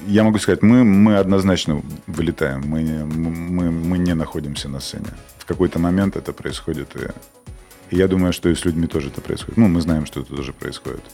[0.07, 5.07] я могу сказать, мы, мы однозначно вылетаем, мы, мы, мы не находимся на сцене.
[5.39, 9.21] В какой-то момент это происходит, и, и я думаю, что и с людьми тоже это
[9.21, 9.57] происходит.
[9.57, 11.05] Ну, мы знаем, что это тоже происходит.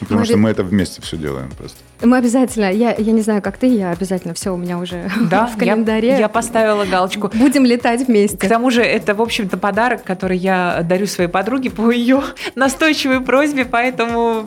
[0.00, 1.78] Ну, Потому Мы что мы это вместе все делаем просто.
[2.02, 5.46] Мы обязательно, я, я не знаю, как ты, я обязательно все у меня уже Да,
[5.54, 6.08] в календаре.
[6.08, 7.30] Я, я поставила галочку.
[7.34, 8.48] Будем летать К вместе.
[8.48, 12.22] тому же это, в общем-то, подарок, который я дарю своей подруге по ее
[12.54, 14.46] настойчивой просьбе, поэтому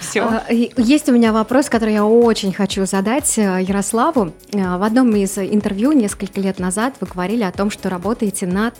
[0.00, 0.22] все.
[0.22, 4.32] А, Есть у меня вопрос, который я очень хочу задать э, Ярославу.
[4.52, 8.74] Э, В одном из интервью несколько лет назад вы говорили о том, что работаете над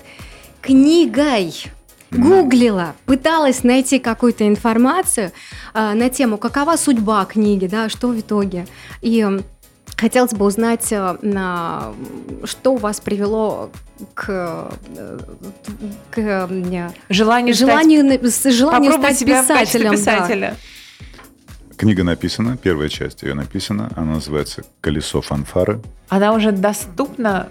[0.60, 1.54] книгой.
[2.18, 5.32] Гуглила, пыталась найти какую-то информацию
[5.74, 8.66] э, на тему, какова судьба книги, да, что в итоге.
[9.00, 9.26] И
[9.96, 11.92] хотелось бы узнать, э, на,
[12.44, 13.70] что вас привело
[14.14, 15.18] к, э,
[16.10, 19.90] к э, стать- желанию, с- желанию стать себя в качестве писателем.
[19.90, 19.96] да.
[19.96, 20.56] писателя.
[21.76, 25.80] Книга написана, первая часть ее написана, она называется «Колесо фанфары».
[26.08, 27.48] Она уже доступна.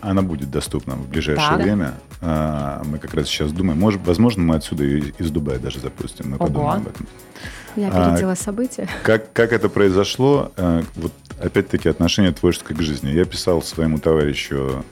[0.00, 1.62] Она будет доступна в ближайшее Так.
[1.62, 1.94] время.
[2.20, 6.30] А, Мы как раз сейчас думаем, может, возможно, мы отсюда ее из Дубая даже запустим.
[6.30, 6.46] Мы Ого.
[6.46, 7.06] подумаем об этом.
[7.76, 8.88] Я А, опередила события.
[9.02, 10.52] Как, как это произошло?
[10.56, 13.10] Э, Вот опять-таки отношение творческое к жизни.
[13.10, 14.84] Я писал своему товарищу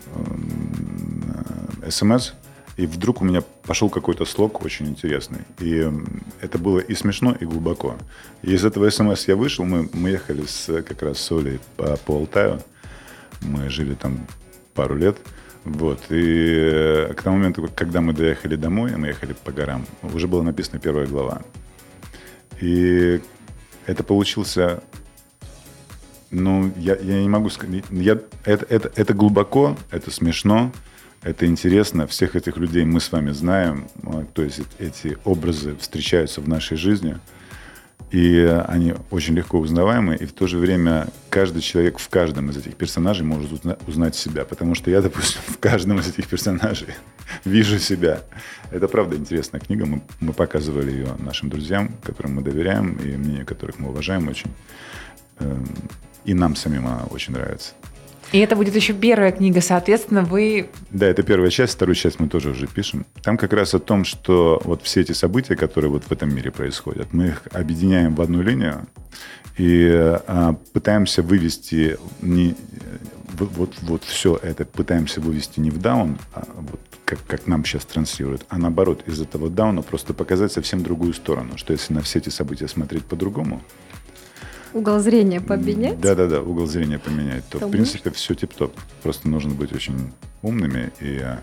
[1.88, 2.32] смс,
[2.76, 5.40] и вдруг у меня пошел какой-то слог очень интересный.
[5.60, 7.96] И м, это было и смешно, и глубоко.
[8.42, 11.96] И из этого смс я вышел, мы, мы ехали с, как раз с Олей по,
[11.98, 12.60] по Алтаю.
[13.42, 14.26] Мы жили там
[14.74, 15.16] пару лет.
[15.64, 16.00] Вот.
[16.10, 20.42] И э, к тому моменту, когда мы доехали домой, мы ехали по горам, уже была
[20.42, 21.42] написана первая глава.
[22.60, 23.20] И
[23.86, 24.82] это получился
[26.30, 27.84] Ну, я, я не могу сказать.
[27.90, 30.72] Я, это, это, это глубоко, это смешно,
[31.22, 32.06] это интересно.
[32.06, 33.86] Всех этих людей мы с вами знаем.
[34.02, 37.18] А, то есть эти образы встречаются в нашей жизни.
[38.10, 38.38] И
[38.68, 42.76] они очень легко узнаваемы, и в то же время каждый человек в каждом из этих
[42.76, 44.44] персонажей может узна- узнать себя.
[44.44, 46.88] Потому что я, допустим, в каждом из этих персонажей
[47.44, 48.20] вижу себя.
[48.70, 49.86] Это правда интересная книга.
[49.86, 54.50] Мы, мы показывали ее нашим друзьям, которым мы доверяем, и мнению которых мы уважаем очень.
[55.40, 55.66] Эм,
[56.24, 57.72] И нам самим она очень нравится.
[58.34, 60.68] И это будет еще первая книга, соответственно, вы...
[60.90, 63.06] Да, это первая часть, вторую часть мы тоже уже пишем.
[63.22, 66.50] Там как раз о том, что вот все эти события, которые вот в этом мире
[66.50, 68.88] происходят, мы их объединяем в одну линию
[69.56, 69.88] и
[70.26, 72.56] а, пытаемся вывести не
[73.38, 77.64] вот, вот, вот все это пытаемся вывести не в даун, а вот как, как нам
[77.64, 82.02] сейчас транслируют, а наоборот, из этого дауна просто показать совсем другую сторону, что если на
[82.02, 83.62] все эти события смотреть по-другому,
[84.74, 86.00] Угол зрения поменять?
[86.00, 88.76] да-да-да, угол зрения поменять, то, То в принципе, все тип-топ.
[89.02, 90.12] Просто нужно быть очень
[90.42, 91.38] умными и э,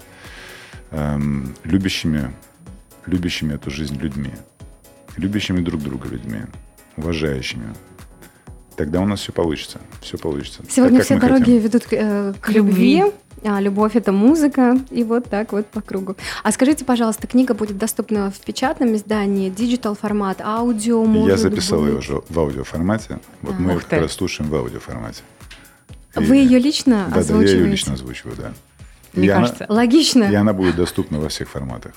[0.91, 2.33] эм, любящими,
[3.05, 4.31] любящими эту жизнь людьми,
[5.15, 6.41] любящими друг друга людьми,
[6.97, 7.73] уважающими.
[8.75, 9.79] Тогда у нас все получится.
[10.01, 10.63] Все получится.
[10.69, 11.57] Сегодня Так, все дороги хотим.
[11.59, 12.97] ведут к, э, к любви.
[12.99, 13.13] любви.
[13.43, 16.15] А любовь это музыка, и вот так вот по кругу.
[16.43, 21.79] А скажите, пожалуйста, книга будет доступна в печатном издании, digital формат, аудио, может Я записал
[21.81, 21.89] быть?
[21.89, 23.19] ее уже в аудиоформате.
[23.41, 23.59] Вот А.
[23.59, 23.99] мы как ты.
[23.99, 25.23] раз слушаем в аудиоформате.
[26.15, 27.57] И- Вы ее лично Да, да, я озвучиваете?
[27.57, 28.53] ее лично озвучиваю, да.
[29.13, 30.23] Мне и она- кажется, Логично.
[30.25, 31.93] и она будет доступна во всех форматах.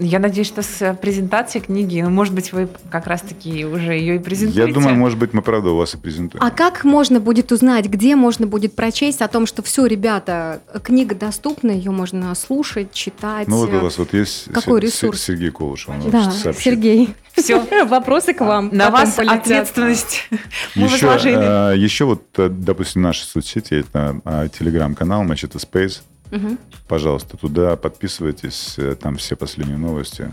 [0.00, 4.16] Я надеюсь, что с э, презентацией книги, ну, может быть, вы как раз-таки уже ее
[4.16, 4.66] и презентуете.
[4.68, 6.42] Я думаю, может быть, мы правда у вас и презентуем.
[6.42, 11.14] А как можно будет узнать, где можно будет прочесть о том, что все, ребята, книга
[11.14, 13.46] доступна, ее можно слушать, читать?
[13.46, 15.22] Ну вот у вас вот есть Какой Се- ресурс?
[15.22, 15.90] Сергей Колышев.
[15.90, 16.32] он Да.
[16.32, 17.14] Сергей.
[17.34, 17.62] Все.
[17.86, 18.70] Вопросы к вам.
[18.72, 19.40] На вас полетят.
[19.40, 20.28] ответственность
[20.74, 21.78] мы Еще, возложили.
[21.78, 26.00] еще вот, э, допустим, наши соцсети, это телеграм-канал Мачете Space.
[26.30, 26.58] Мгм.
[26.88, 30.30] Пожалуйста, туда подписывайтесь, э, там все последние новости.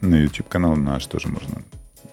[0.00, 1.62] На YouTube-канал наш тоже можно.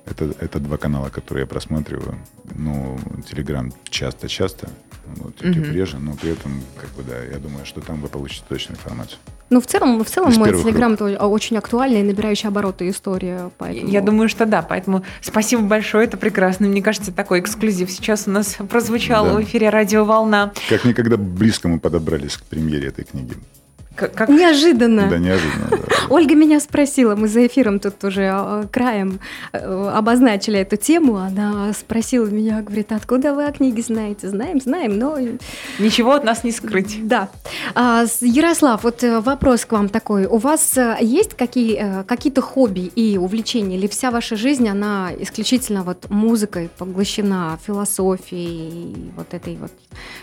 [0.05, 2.17] Это, это два канала, которые я просматриваю.
[2.55, 2.97] Ну,
[3.29, 4.69] Телеграм часто-часто,
[5.15, 5.71] вот, Мгм.
[5.73, 9.17] реже, но при этом, как бы, да, я думаю, что там вы получите точную информацию.
[9.49, 13.49] Ну, в целом, в целом телеграм то очень актуальная и набирающая обороты история.
[13.57, 13.87] Поэтому...
[13.89, 16.67] Я думаю, что да, поэтому спасибо большое, это прекрасно.
[16.67, 19.33] Мне кажется, такой эксклюзив сейчас у нас прозвучал Да.
[19.35, 20.51] в эфире «Радио Волна».
[20.69, 23.35] Как никогда близко мы подобрались к премьере этой книги.
[23.97, 25.09] Как, как- Неожиданно.
[25.09, 25.67] Да, неожиданно.
[25.71, 25.77] да.
[26.09, 29.19] Ольга меня спросила, мы за эфиром тут уже э, краем
[29.53, 34.29] э, обозначили эту тему, она спросила меня, говорит, откуда вы о книге знаете?
[34.29, 35.17] Знаем, знаем, но...
[35.79, 37.07] Ничего от нас не скрыть.
[37.07, 37.29] Да.
[37.73, 40.27] А, Ярослав, вот э, вопрос к вам такой.
[40.27, 43.77] У вас э, есть какие, какие-то хобби и увлечения?
[43.77, 49.71] Или вся ваша жизнь, она исключительно вот музыкой поглощена, философией, и вот этой вот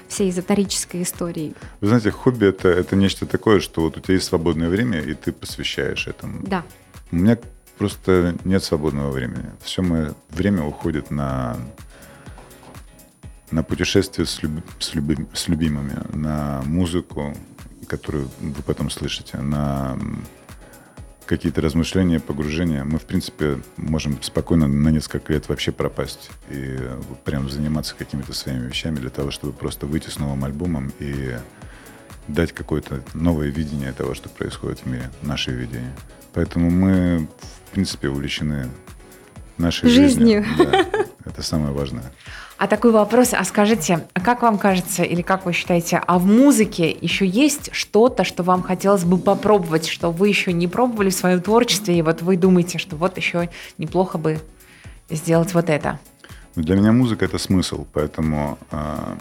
[0.09, 1.55] всей эзотерической историей?
[1.81, 5.15] Вы знаете, хобби это, это нечто такое, что вот у тебя есть свободное время, и
[5.15, 6.43] ты посвящаешь этому.
[6.47, 6.65] Да.
[7.11, 7.39] У меня
[7.79, 9.51] просто нет свободного времени.
[9.63, 11.57] Все мое время уходит на,
[13.51, 17.37] на путешествия с, люб- с, люби- с любимыми, на музыку,
[17.89, 19.99] которую вы потом слышите, на
[21.27, 22.85] какие-то размышления, погружения.
[22.85, 26.79] Мы, в принципе, можем спокойно на несколько лет вообще пропасть и
[27.25, 31.39] прям заниматься какими-то своими вещами для того, чтобы просто выйти с новым альбомом и
[32.29, 35.95] дать какое-то новое видение того, что происходит в мире, наше видение.
[36.33, 37.29] Поэтому мы,
[37.69, 38.69] в принципе, увлечены
[39.59, 40.45] нашей жизнью.
[40.45, 40.71] Жизнью.
[40.71, 40.87] Да,
[41.25, 42.13] это самое важное.
[42.57, 46.27] А такой вопрос, а скажите, а как вам кажется, или как вы считаете, а в
[46.27, 51.15] музыке еще есть что-то, что вам хотелось бы попробовать, что вы еще не пробовали в
[51.15, 54.39] своем творчестве, и вот вы думаете, что вот еще неплохо бы
[55.11, 55.99] сделать вот это?
[56.55, 59.19] Но для меня музыка это смысл, поэтому а,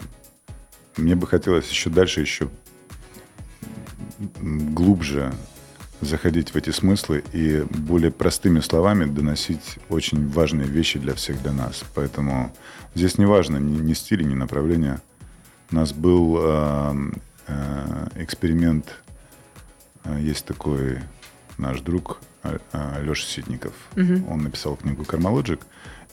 [0.96, 2.48] мне бы хотелось еще дальше, еще
[4.40, 5.32] глубже
[6.00, 11.52] заходить в эти смыслы и более простыми словами доносить очень важные вещи для всех, для
[11.52, 11.82] нас.
[11.94, 12.52] Поэтому
[12.94, 15.00] здесь не важно ни, ни стиль, ни направление.
[15.70, 16.96] У нас был а,
[17.46, 19.00] а, эксперимент,
[20.02, 20.98] а, есть такой
[21.56, 22.20] наш друг
[23.00, 23.72] Леша Ситников.
[24.28, 25.60] Он написал книгу «Кармалоджик»,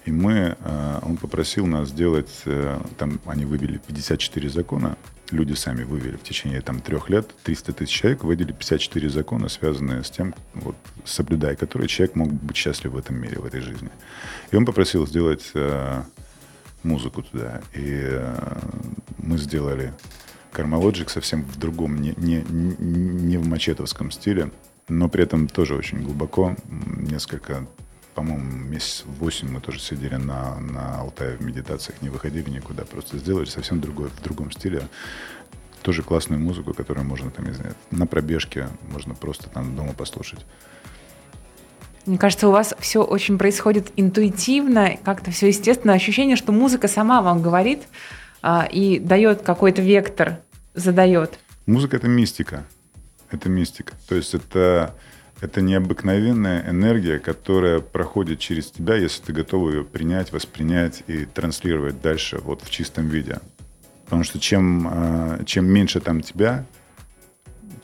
[0.05, 4.97] и мы, э, он попросил нас сделать, э, там они вывели 54 закона,
[5.31, 10.03] люди сами вывели в течение там трех лет, 300 тысяч человек вывели 54 закона, связанные
[10.03, 10.75] с тем, вот,
[11.05, 13.89] соблюдая которые человек мог быть счастлив в этом мире, в этой жизни.
[14.51, 16.03] И он попросил сделать э,
[16.83, 17.61] музыку туда.
[17.73, 18.59] И э,
[19.17, 19.93] мы сделали
[20.51, 24.51] Кармалоджик совсем в другом, не, не, не в мачетовском стиле,
[24.89, 27.67] но при этом тоже очень глубоко, несколько
[28.13, 33.17] по-моему, месяц восемь мы тоже сидели на, на Алтае в медитациях, не выходили никуда, просто
[33.17, 34.83] сделали совсем другой, в другом стиле.
[35.81, 40.45] Тоже классную музыку, которую можно там, не знаю, на пробежке, можно просто там дома послушать.
[42.05, 45.93] Мне кажется, у вас все очень происходит интуитивно, как-то все естественно.
[45.93, 47.83] Ощущение, что музыка сама вам говорит
[48.41, 50.39] а, и дает какой-то вектор,
[50.73, 51.39] задает.
[51.65, 52.65] Музыка— это мистика.
[53.29, 53.93] Это мистика.
[54.07, 54.95] То есть это
[55.41, 61.99] это необыкновенная энергия, которая проходит через тебя, если ты готов ее принять, воспринять и транслировать
[61.99, 63.39] дальше вот в чистом виде.
[64.05, 66.65] Потому что чем, а, чем меньше там тебя,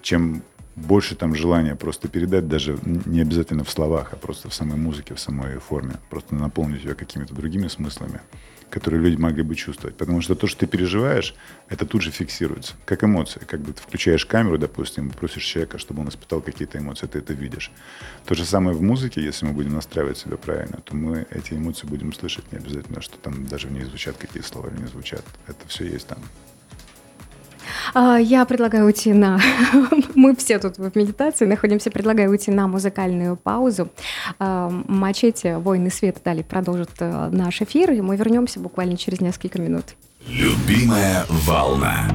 [0.03, 0.43] чем
[0.75, 5.15] больше там желания просто передать, даже не обязательно в словах, а просто в самой музыке,
[5.15, 8.21] в самой форме, просто наполнить ее какими-то другими смыслами–
[8.69, 9.95] которые люди могли бы чувствовать.
[9.95, 11.35] Потому что то, что ты переживаешь,
[11.69, 13.39] это тут же фиксируется, как эмоции.
[13.45, 17.33] Как бы ты включаешь камеру, допустим, просишь человека, чтобы он испытал какие-то эмоции, ты это
[17.33, 17.71] видишь.
[18.25, 21.87] То же самое в музыке, если мы будем настраивать себя правильно, то мы эти эмоции
[21.87, 22.51] будем слышать.
[22.51, 25.23] Не обязательно, что там даже в ней звучат какие слова или не звучат.
[25.47, 26.19] Это все есть там.
[27.93, 29.39] А, я предлагаю уйти на...
[30.15, 31.91] Мы все тут в медитации находимся.
[31.91, 33.89] Предлагаю уйти на музыкальную паузу.
[34.39, 39.61] А, Мачете, «Войны света» далее продолжит э, наш эфир, и мы вернемся буквально через несколько
[39.61, 39.85] минут.
[40.27, 42.07] Любимая волна.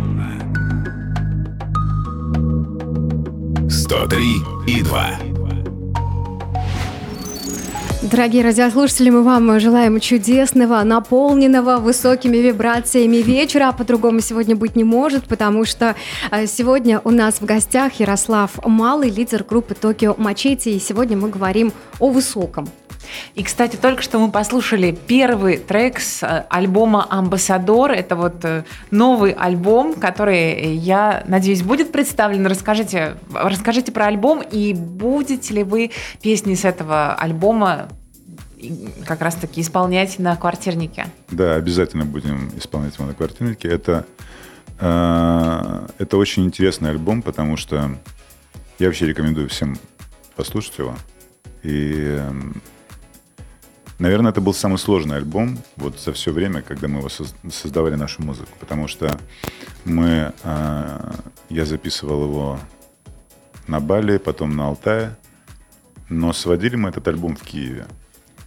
[3.68, 4.24] 103
[4.66, 5.31] и 2.
[8.10, 13.70] Дорогие радиослушатели, мы вам желаем чудесного, наполненного высокими вибрациями вечера.
[13.70, 15.94] По-другому сегодня быть не может, потому что
[16.32, 20.72] э, сегодня у нас в гостях Ярослав Малый, лидер группы Токио Мачете.
[20.72, 22.68] И сегодня мы говорим о высоком.
[23.34, 27.92] И, кстати, только что мы послушали первый трек с э, альбома «Амбассадор».
[27.92, 32.46] Это вот э, новый альбом, который, я надеюсь, будет представлен.
[32.46, 35.90] Расскажите, расскажите про альбом и будете ли вы
[36.20, 37.88] песни с этого альбома
[39.06, 41.06] как раз-таки исполнять на квартирнике.
[41.30, 43.68] Да, обязательно будем исполнять его на квартирнике.
[43.68, 44.06] Это,
[44.78, 47.96] э, это очень интересный альбом, потому что
[48.78, 49.78] я вообще рекомендую всем
[50.36, 50.96] послушать его.
[51.62, 52.20] И,
[53.98, 58.22] наверное, это был самый сложный альбом вот за все время, когда мы его создавали нашу
[58.22, 59.18] музыку, потому что
[59.84, 61.12] мы, э,
[61.50, 62.60] я записывал его
[63.66, 65.16] на Бали, потом на Алтае,
[66.08, 67.86] но сводили мы этот альбом в Киеве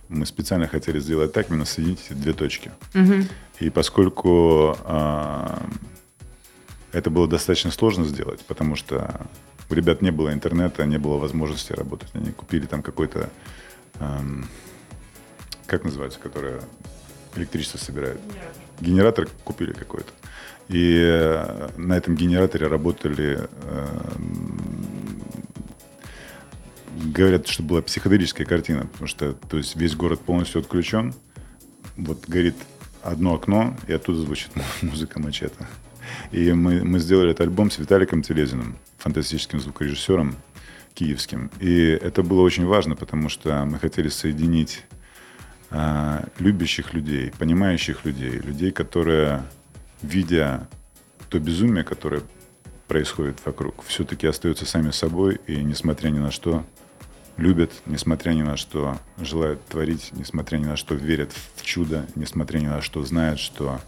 [0.10, 2.72] мы специально хотели сделать так, именно соединить эти две точки.
[2.94, 3.14] Угу.
[3.62, 5.58] И поскольку э,
[6.92, 9.28] это было достаточно сложно сделать, потому что
[9.70, 12.10] у ребят не было интернета, не было возможности работать.
[12.14, 13.30] Они купили там какой-то,
[14.00, 14.20] э,
[15.68, 16.62] как называется, которое
[17.36, 18.20] электричество собирает?
[18.80, 19.28] Генератор.
[19.44, 20.12] Купили какой-то.
[20.68, 23.88] И э, на этом генераторе работали э,
[26.96, 31.14] говорят, что была психоделическая картина, потому что то есть весь город полностью отключен,
[31.98, 32.56] вот горит
[33.04, 34.52] одно окно, и оттуда звучит
[34.82, 35.68] музыка мачете.
[36.32, 40.36] И мы, мы сделали этот альбом с Виталиком Телезиным, фантастическим звукорежиссером
[40.94, 41.52] киевским.
[41.60, 44.84] И это было очень важно, потому что мы хотели соединить
[46.40, 49.44] любящих людей, понимающих людей, людей, которые,
[50.02, 50.68] видя
[51.30, 52.22] то безумие, которое
[52.88, 56.64] происходит вокруг, все-таки остаются сами собой и, несмотря ни на что,
[57.38, 62.60] любят, несмотря ни на что, желают творить, несмотря ни на что, верят в чудо, несмотря
[62.60, 63.82] ни на что, знают, что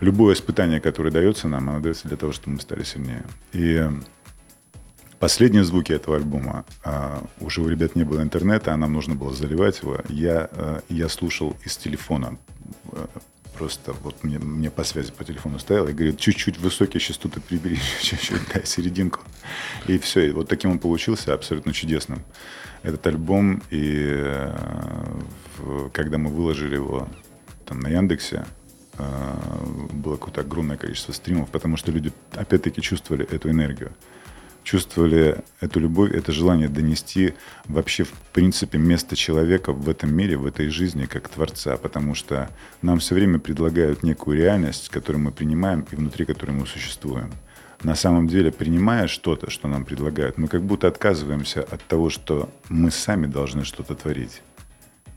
[0.00, 3.24] любое испытание, которое дается нам, оно дается для того, чтобы мы стали сильнее.
[3.52, 3.86] И
[5.22, 9.32] последние звуки этого альбома, а, уже у ребят не было интернета, а нам нужно было
[9.32, 12.38] заливать его, я, а, я слушал из телефона
[13.56, 17.78] просто вот мне, мне по связи по телефону стоял и говорит, чуть-чуть высокие частоты прибери,
[18.02, 19.20] чуть-чуть, дай серединку.
[19.86, 22.24] И все, и вот таким он получился абсолютно чудесным.
[22.82, 27.08] Этот альбом, и э, когда мы выложили его
[27.64, 28.44] там на Яндексе,
[28.98, 29.04] э,
[29.92, 33.92] было какое-то огромное количество стримов, потому что люди опять-таки чувствовали эту энергию
[34.62, 37.34] чувствовали эту любовь, это желание донести
[37.64, 42.48] вообще, в принципе, место человека в этом мире, в этой жизни, как Творца, потому что
[42.80, 47.32] нам все время предлагают некую реальность, которую мы принимаем и внутри которой мы существуем.
[47.82, 52.48] На самом деле, принимая что-то, что нам предлагают, мы как будто отказываемся от того, что
[52.68, 54.42] мы сами должны что-то творить.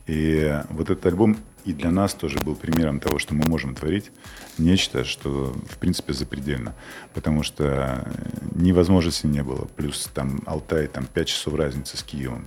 [0.08, 4.12] И вот этот альбом и для нас тоже был примером того, что мы можем творить
[4.58, 6.76] нечто, что, в принципе, запредельно.
[7.14, 8.08] Потому что
[8.54, 9.66] ни возможности не было.
[9.76, 12.46] Плюс там Алтай, там 5 часов разницы с Киевом.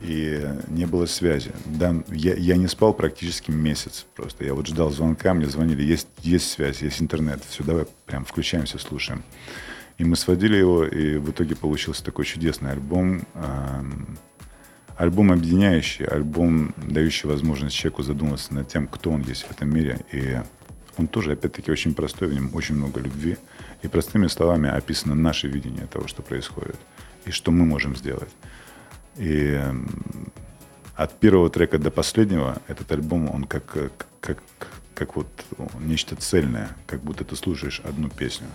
[0.00, 1.52] И не было связи.
[1.64, 4.44] Да, я, я не спал практически месяц просто.
[4.44, 7.42] Я вот ждал звонка, мне звонили, есть, есть связь, есть интернет.
[7.48, 9.22] Все, давай прям включаемся, слушаем.
[9.98, 13.22] И мы сводили его, и в итоге получился такой чудесный альбом.
[14.98, 20.00] Альбом объединяющий, альбом, дающий возможность человеку задуматься над тем, кто он есть в этом мире.
[20.10, 20.36] И
[20.96, 23.36] он тоже, опять-таки, очень простой, в нем очень много любви.
[23.82, 26.76] И простыми словами описано наше видение того, что происходит,
[27.26, 28.30] и что мы можем сделать.
[29.16, 29.56] И
[30.96, 34.42] от первого трека до последнего этот альбом, он как, как,
[34.94, 35.28] как, вот
[35.78, 38.48] нечто цельное, как будто ты слушаешь одну песню.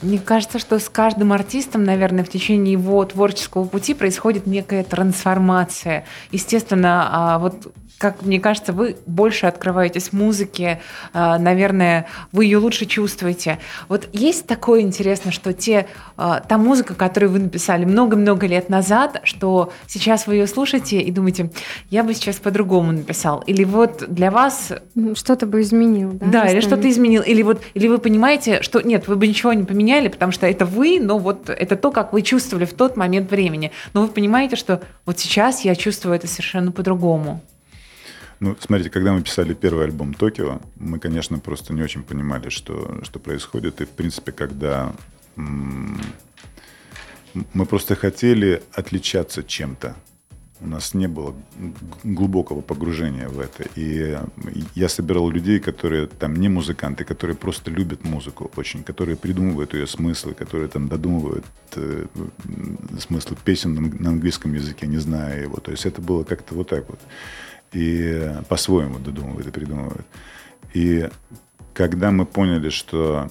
[0.00, 6.04] Мне кажется, что с каждым артистом, наверное, в течение его творческого пути происходит некая трансформация.
[6.30, 10.80] Естественно, а, вот как мне кажется, вы больше открываетесь музыке,
[11.12, 13.58] а, наверное, вы ее лучше чувствуете.
[13.88, 15.86] Вот есть такое интересно, что те,
[16.16, 21.10] а, та музыка, которую вы написали много-много лет назад, что сейчас вы ее слушаете и
[21.10, 21.50] думаете,
[21.90, 23.42] я бы сейчас по-другому написал.
[23.46, 24.72] Или вот для вас
[25.14, 26.26] Что-то бы изменил, да?
[26.26, 29.64] да, или что-то изменил, или вот, или вы понимаете, что нет, вы бы ничего не
[29.64, 33.30] поменяли, потому что это вы, но вот это то, как вы чувствовали в тот момент
[33.30, 33.72] времени.
[33.94, 37.42] Но вы понимаете, что вот сейчас я чувствую это совершенно по-другому.
[38.40, 43.00] Ну, смотрите, когда мы писали первый альбом «Токио», мы, конечно, просто не очень понимали, что,
[43.02, 43.80] что происходит.
[43.80, 44.92] И, в принципе, когда
[45.34, 45.98] мы
[47.66, 49.96] просто хотели отличаться чем-то,
[50.60, 51.34] у нас не было
[52.02, 53.64] глубокого погружения в это.
[53.76, 54.18] И
[54.74, 59.86] я собирал людей, которые там не музыканты, которые просто любят музыку очень, которые придумывают ее
[59.86, 61.44] смыслы, которые там додумывают
[61.76, 62.06] э,
[62.44, 65.58] м, смыслы песен на английском языке, не зная его.
[65.58, 67.00] То есть это было как-то вот так вот.
[67.72, 70.06] И по-своему додумывают и придумывают.
[70.74, 71.08] И
[71.72, 73.28] когда мы поняли, что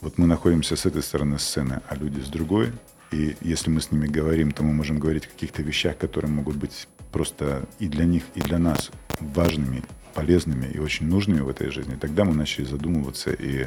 [0.00, 2.72] вот мы находимся с этой стороны сцены, а люди с другой,
[3.10, 6.56] и если мы с ними говорим, то мы можем говорить о каких-то вещах, которые могут
[6.56, 9.82] быть просто и для них, и для нас важными,
[10.14, 11.96] полезными и очень нужными в этой жизни.
[12.00, 13.66] Тогда мы начали задумываться и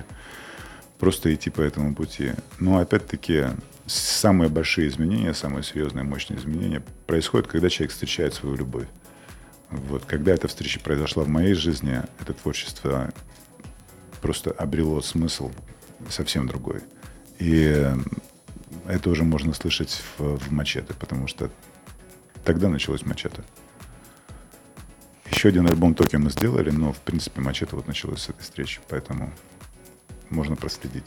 [0.97, 2.31] просто идти по этому пути.
[2.59, 3.47] Но опять-таки
[3.85, 8.87] самые большие изменения, самые серьезные, мощные изменения происходят, когда человек встречает свою любовь.
[9.69, 13.11] Вот, когда эта встреча произошла в моей жизни, это творчество
[14.21, 15.51] просто обрело смысл
[16.09, 16.81] совсем другой.
[17.39, 17.85] И
[18.87, 21.49] это уже можно слышать в, в мачете, потому что
[22.43, 23.43] тогда началось мачете.
[25.31, 28.81] Еще один альбом Токио мы сделали, но в принципе мачете вот началось с этой встречи,
[28.89, 29.33] поэтому
[30.29, 31.05] можно проследить,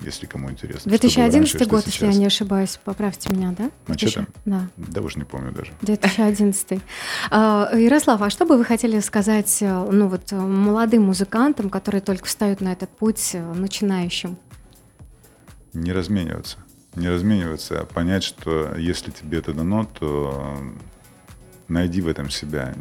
[0.00, 0.90] если кому интересно.
[0.96, 3.70] что было раньше, 2011 что год, если я не ошибаюсь, поправьте меня, да?
[3.86, 4.20] Мачете?
[4.20, 4.68] 2000 Да.
[4.76, 5.72] Да уж не помню даже.
[5.82, 6.80] 2011.
[7.30, 12.00] А, Ярослав, а что бы вы хотели сказать э, ну, вот, э, молодым музыкантам, которые
[12.00, 14.38] только встают на этот путь, э, начинающим?
[15.74, 16.58] Не размениваться.
[16.98, 20.58] Не размениваться, а понять, что если тебе это дано, то
[21.68, 22.74] найди в этом себя.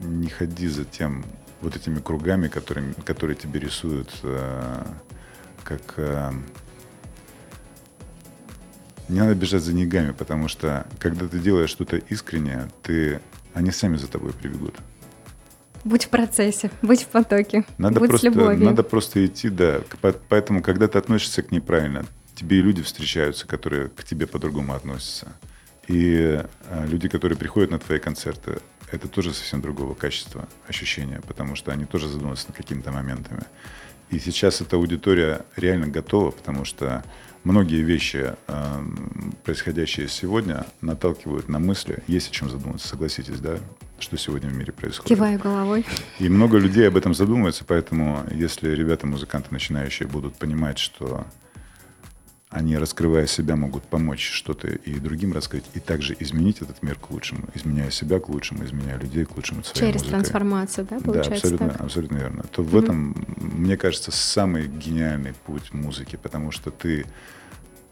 [0.00, 1.24] Не ходи за тем
[1.60, 4.84] вот этими кругами, которые, которые тебе рисуют э,
[5.62, 5.80] как...
[5.96, 6.32] э,
[9.08, 13.20] Не надо бежать за деньгами, потому что когда ты делаешь что-то искреннее, ты,
[13.54, 14.74] они сами за тобой прибегут.
[15.84, 18.64] Будь в процессе, будь в потоке, Надо будь просто, с любовью.
[18.64, 19.80] надо просто идти, да.
[20.28, 22.04] Поэтому, когда ты относишься к ней правильно,
[22.34, 25.32] тебе и люди встречаются, которые к тебе по-другому относятся.
[25.86, 28.60] И э, люди, которые приходят на твои концерты,
[28.90, 33.42] это тоже совсем другого качества ощущения, потому что они тоже задумываются над какими-то моментами.
[34.10, 37.04] И сейчас эта аудитория реально готова, потому что
[37.42, 42.02] многие вещи, эм, происходящие сегодня, наталкивают на мысли.
[42.06, 43.58] Есть о чем задуматься, согласитесь, да,
[43.98, 45.08] что сегодня в мире происходит.
[45.08, 45.84] Киваю головой.
[46.18, 51.26] И много людей об этом задумываются, поэтому если ребята, музыканты начинающие, будут понимать, что
[52.54, 57.10] они, раскрывая себя, могут помочь что-то и другим раскрыть, и также изменить этот мир к
[57.10, 60.10] лучшему, изменяя себя к лучшему, изменяя людей к лучшему своей Через музыкой.
[60.10, 61.80] трансформацию, да, Да, получается абсолютно, так?
[61.80, 62.44] абсолютно верно.
[62.44, 67.06] То в этом, мне кажется, самый гениальный путь музыки, потому что ты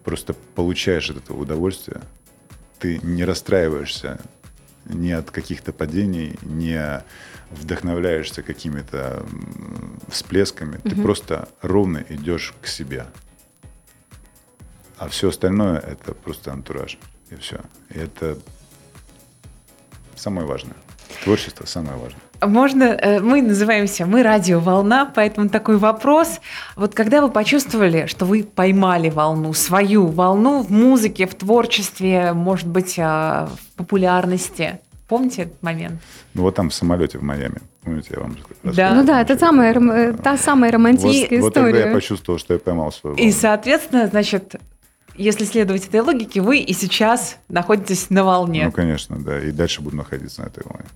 [0.04, 2.00] просто получаешь от этого удовольствие,
[2.78, 4.20] ты не расстраиваешься
[4.84, 7.02] ни от каких-то падений, не
[7.50, 9.26] вдохновляешься какими-то
[10.08, 13.06] всплесками, ты просто ровно идешь к себе.
[15.02, 16.96] А все остальное это просто антураж.
[17.28, 17.56] И все.
[17.90, 18.38] И это
[20.14, 20.76] самое важное.
[21.24, 22.20] Творчество самое важное.
[22.40, 26.40] Можно, э, мы называемся, мы радио «Волна», поэтому такой вопрос.
[26.76, 32.68] Вот когда вы почувствовали, что вы поймали волну, свою волну в музыке, в творчестве, может
[32.68, 34.78] быть, а, в популярности,
[35.08, 36.00] помните этот момент?
[36.34, 37.60] Ну вот там в самолете в Майами.
[37.82, 38.76] Помните, я вам рассказывал?
[38.76, 38.94] Да.
[38.94, 41.88] Ну да, это самая, э, та самая романтическая вот, вот тогда история.
[41.88, 43.32] я почувствовал, что я поймал свою И, волну.
[43.32, 44.60] соответственно, значит,
[45.16, 48.64] если следовать этой логике, вы и сейчас находитесь на волне.
[48.66, 49.38] Ну, конечно, да.
[49.40, 50.86] И дальше буду находиться на этой волне.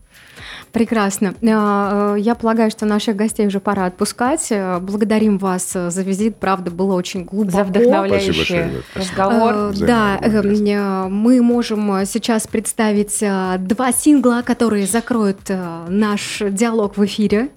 [0.72, 1.34] Прекрасно.
[1.40, 4.46] Э, Я полагаю, что наших гостей уже пора отпускать.
[4.50, 6.36] Э, Благодарим вас за визит.
[6.36, 7.56] Правда, было очень глубоко.
[7.58, 8.82] За Спасибо вдохновляющий спасибо.
[8.94, 9.52] разговор.
[9.54, 16.42] Э, Да, э, э, мы можем сейчас представить э, два сингла, которые закроют э, наш
[16.50, 17.48] диалог в эфире.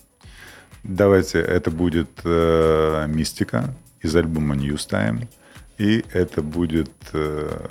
[0.84, 5.28] Давайте, это будет э, «Мистика» из альбома «News Time».
[5.80, 7.68] И это будет э,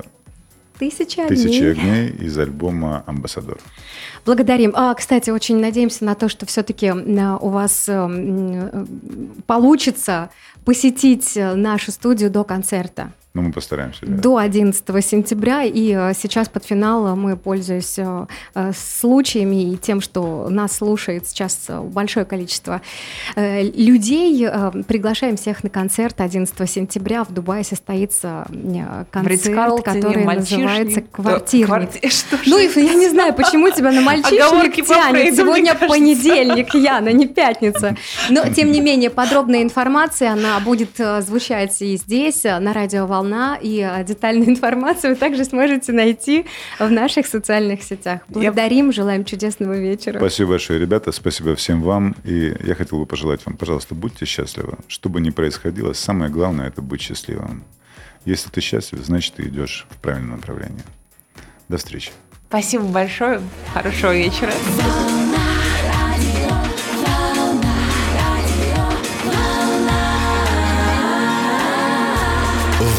[0.79, 1.71] Тысяча «Тысячи дней.
[1.73, 3.59] огней» из альбома «Амбассадор».
[4.33, 4.73] Благодарим.
[4.77, 8.87] А, кстати, очень надеемся на то, что все-таки у вас э, м,
[9.47, 10.29] получится
[10.67, 13.13] посетить э, нашу студию до концерта.
[13.35, 14.01] Ну, мы постараемся.
[14.05, 14.17] да.
[14.21, 15.63] До 11 сентября.
[15.63, 18.27] И э, сейчас под финал мы, пользуясь э,
[18.77, 22.81] случаями и тем, что нас слушает сейчас большое количество
[23.37, 27.23] э, людей, э, приглашаем всех на концерт 11 сентября.
[27.23, 31.69] В Дубае состоится э, концерт, который называется Да, «Квартирник».
[31.69, 35.37] кварти- Что ж Ну, и я не знаю, почему тебя на мальчишник тянет.
[35.37, 37.97] Сегодня понедельник, Яна, не пятница.
[38.31, 43.07] Но, тем не менее, подробная информация, она будет э, звучать и здесь, э, на радио
[43.07, 46.47] «Волна», и э, детальную информацию вы также сможете найти
[46.79, 48.21] в наших социальных сетях.
[48.29, 50.19] Благодарим, желаем чудесного вечера.
[50.19, 51.13] Спасибо большое, ребята.
[51.13, 52.17] Спасибо всем вам.
[52.25, 54.79] И я хотел бы пожелать вам, пожалуйста, будьте счастливы.
[54.89, 57.65] Что бы ни происходило, самое главное– это быть счастливым.
[58.25, 60.83] Если ты счастлив, значит, ты идешь в правильном направлении.
[61.69, 62.11] До встречи.
[62.49, 63.43] Спасибо большое.
[63.75, 64.53] Хорошего вечера.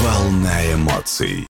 [0.03, 1.37] Волна эмоций.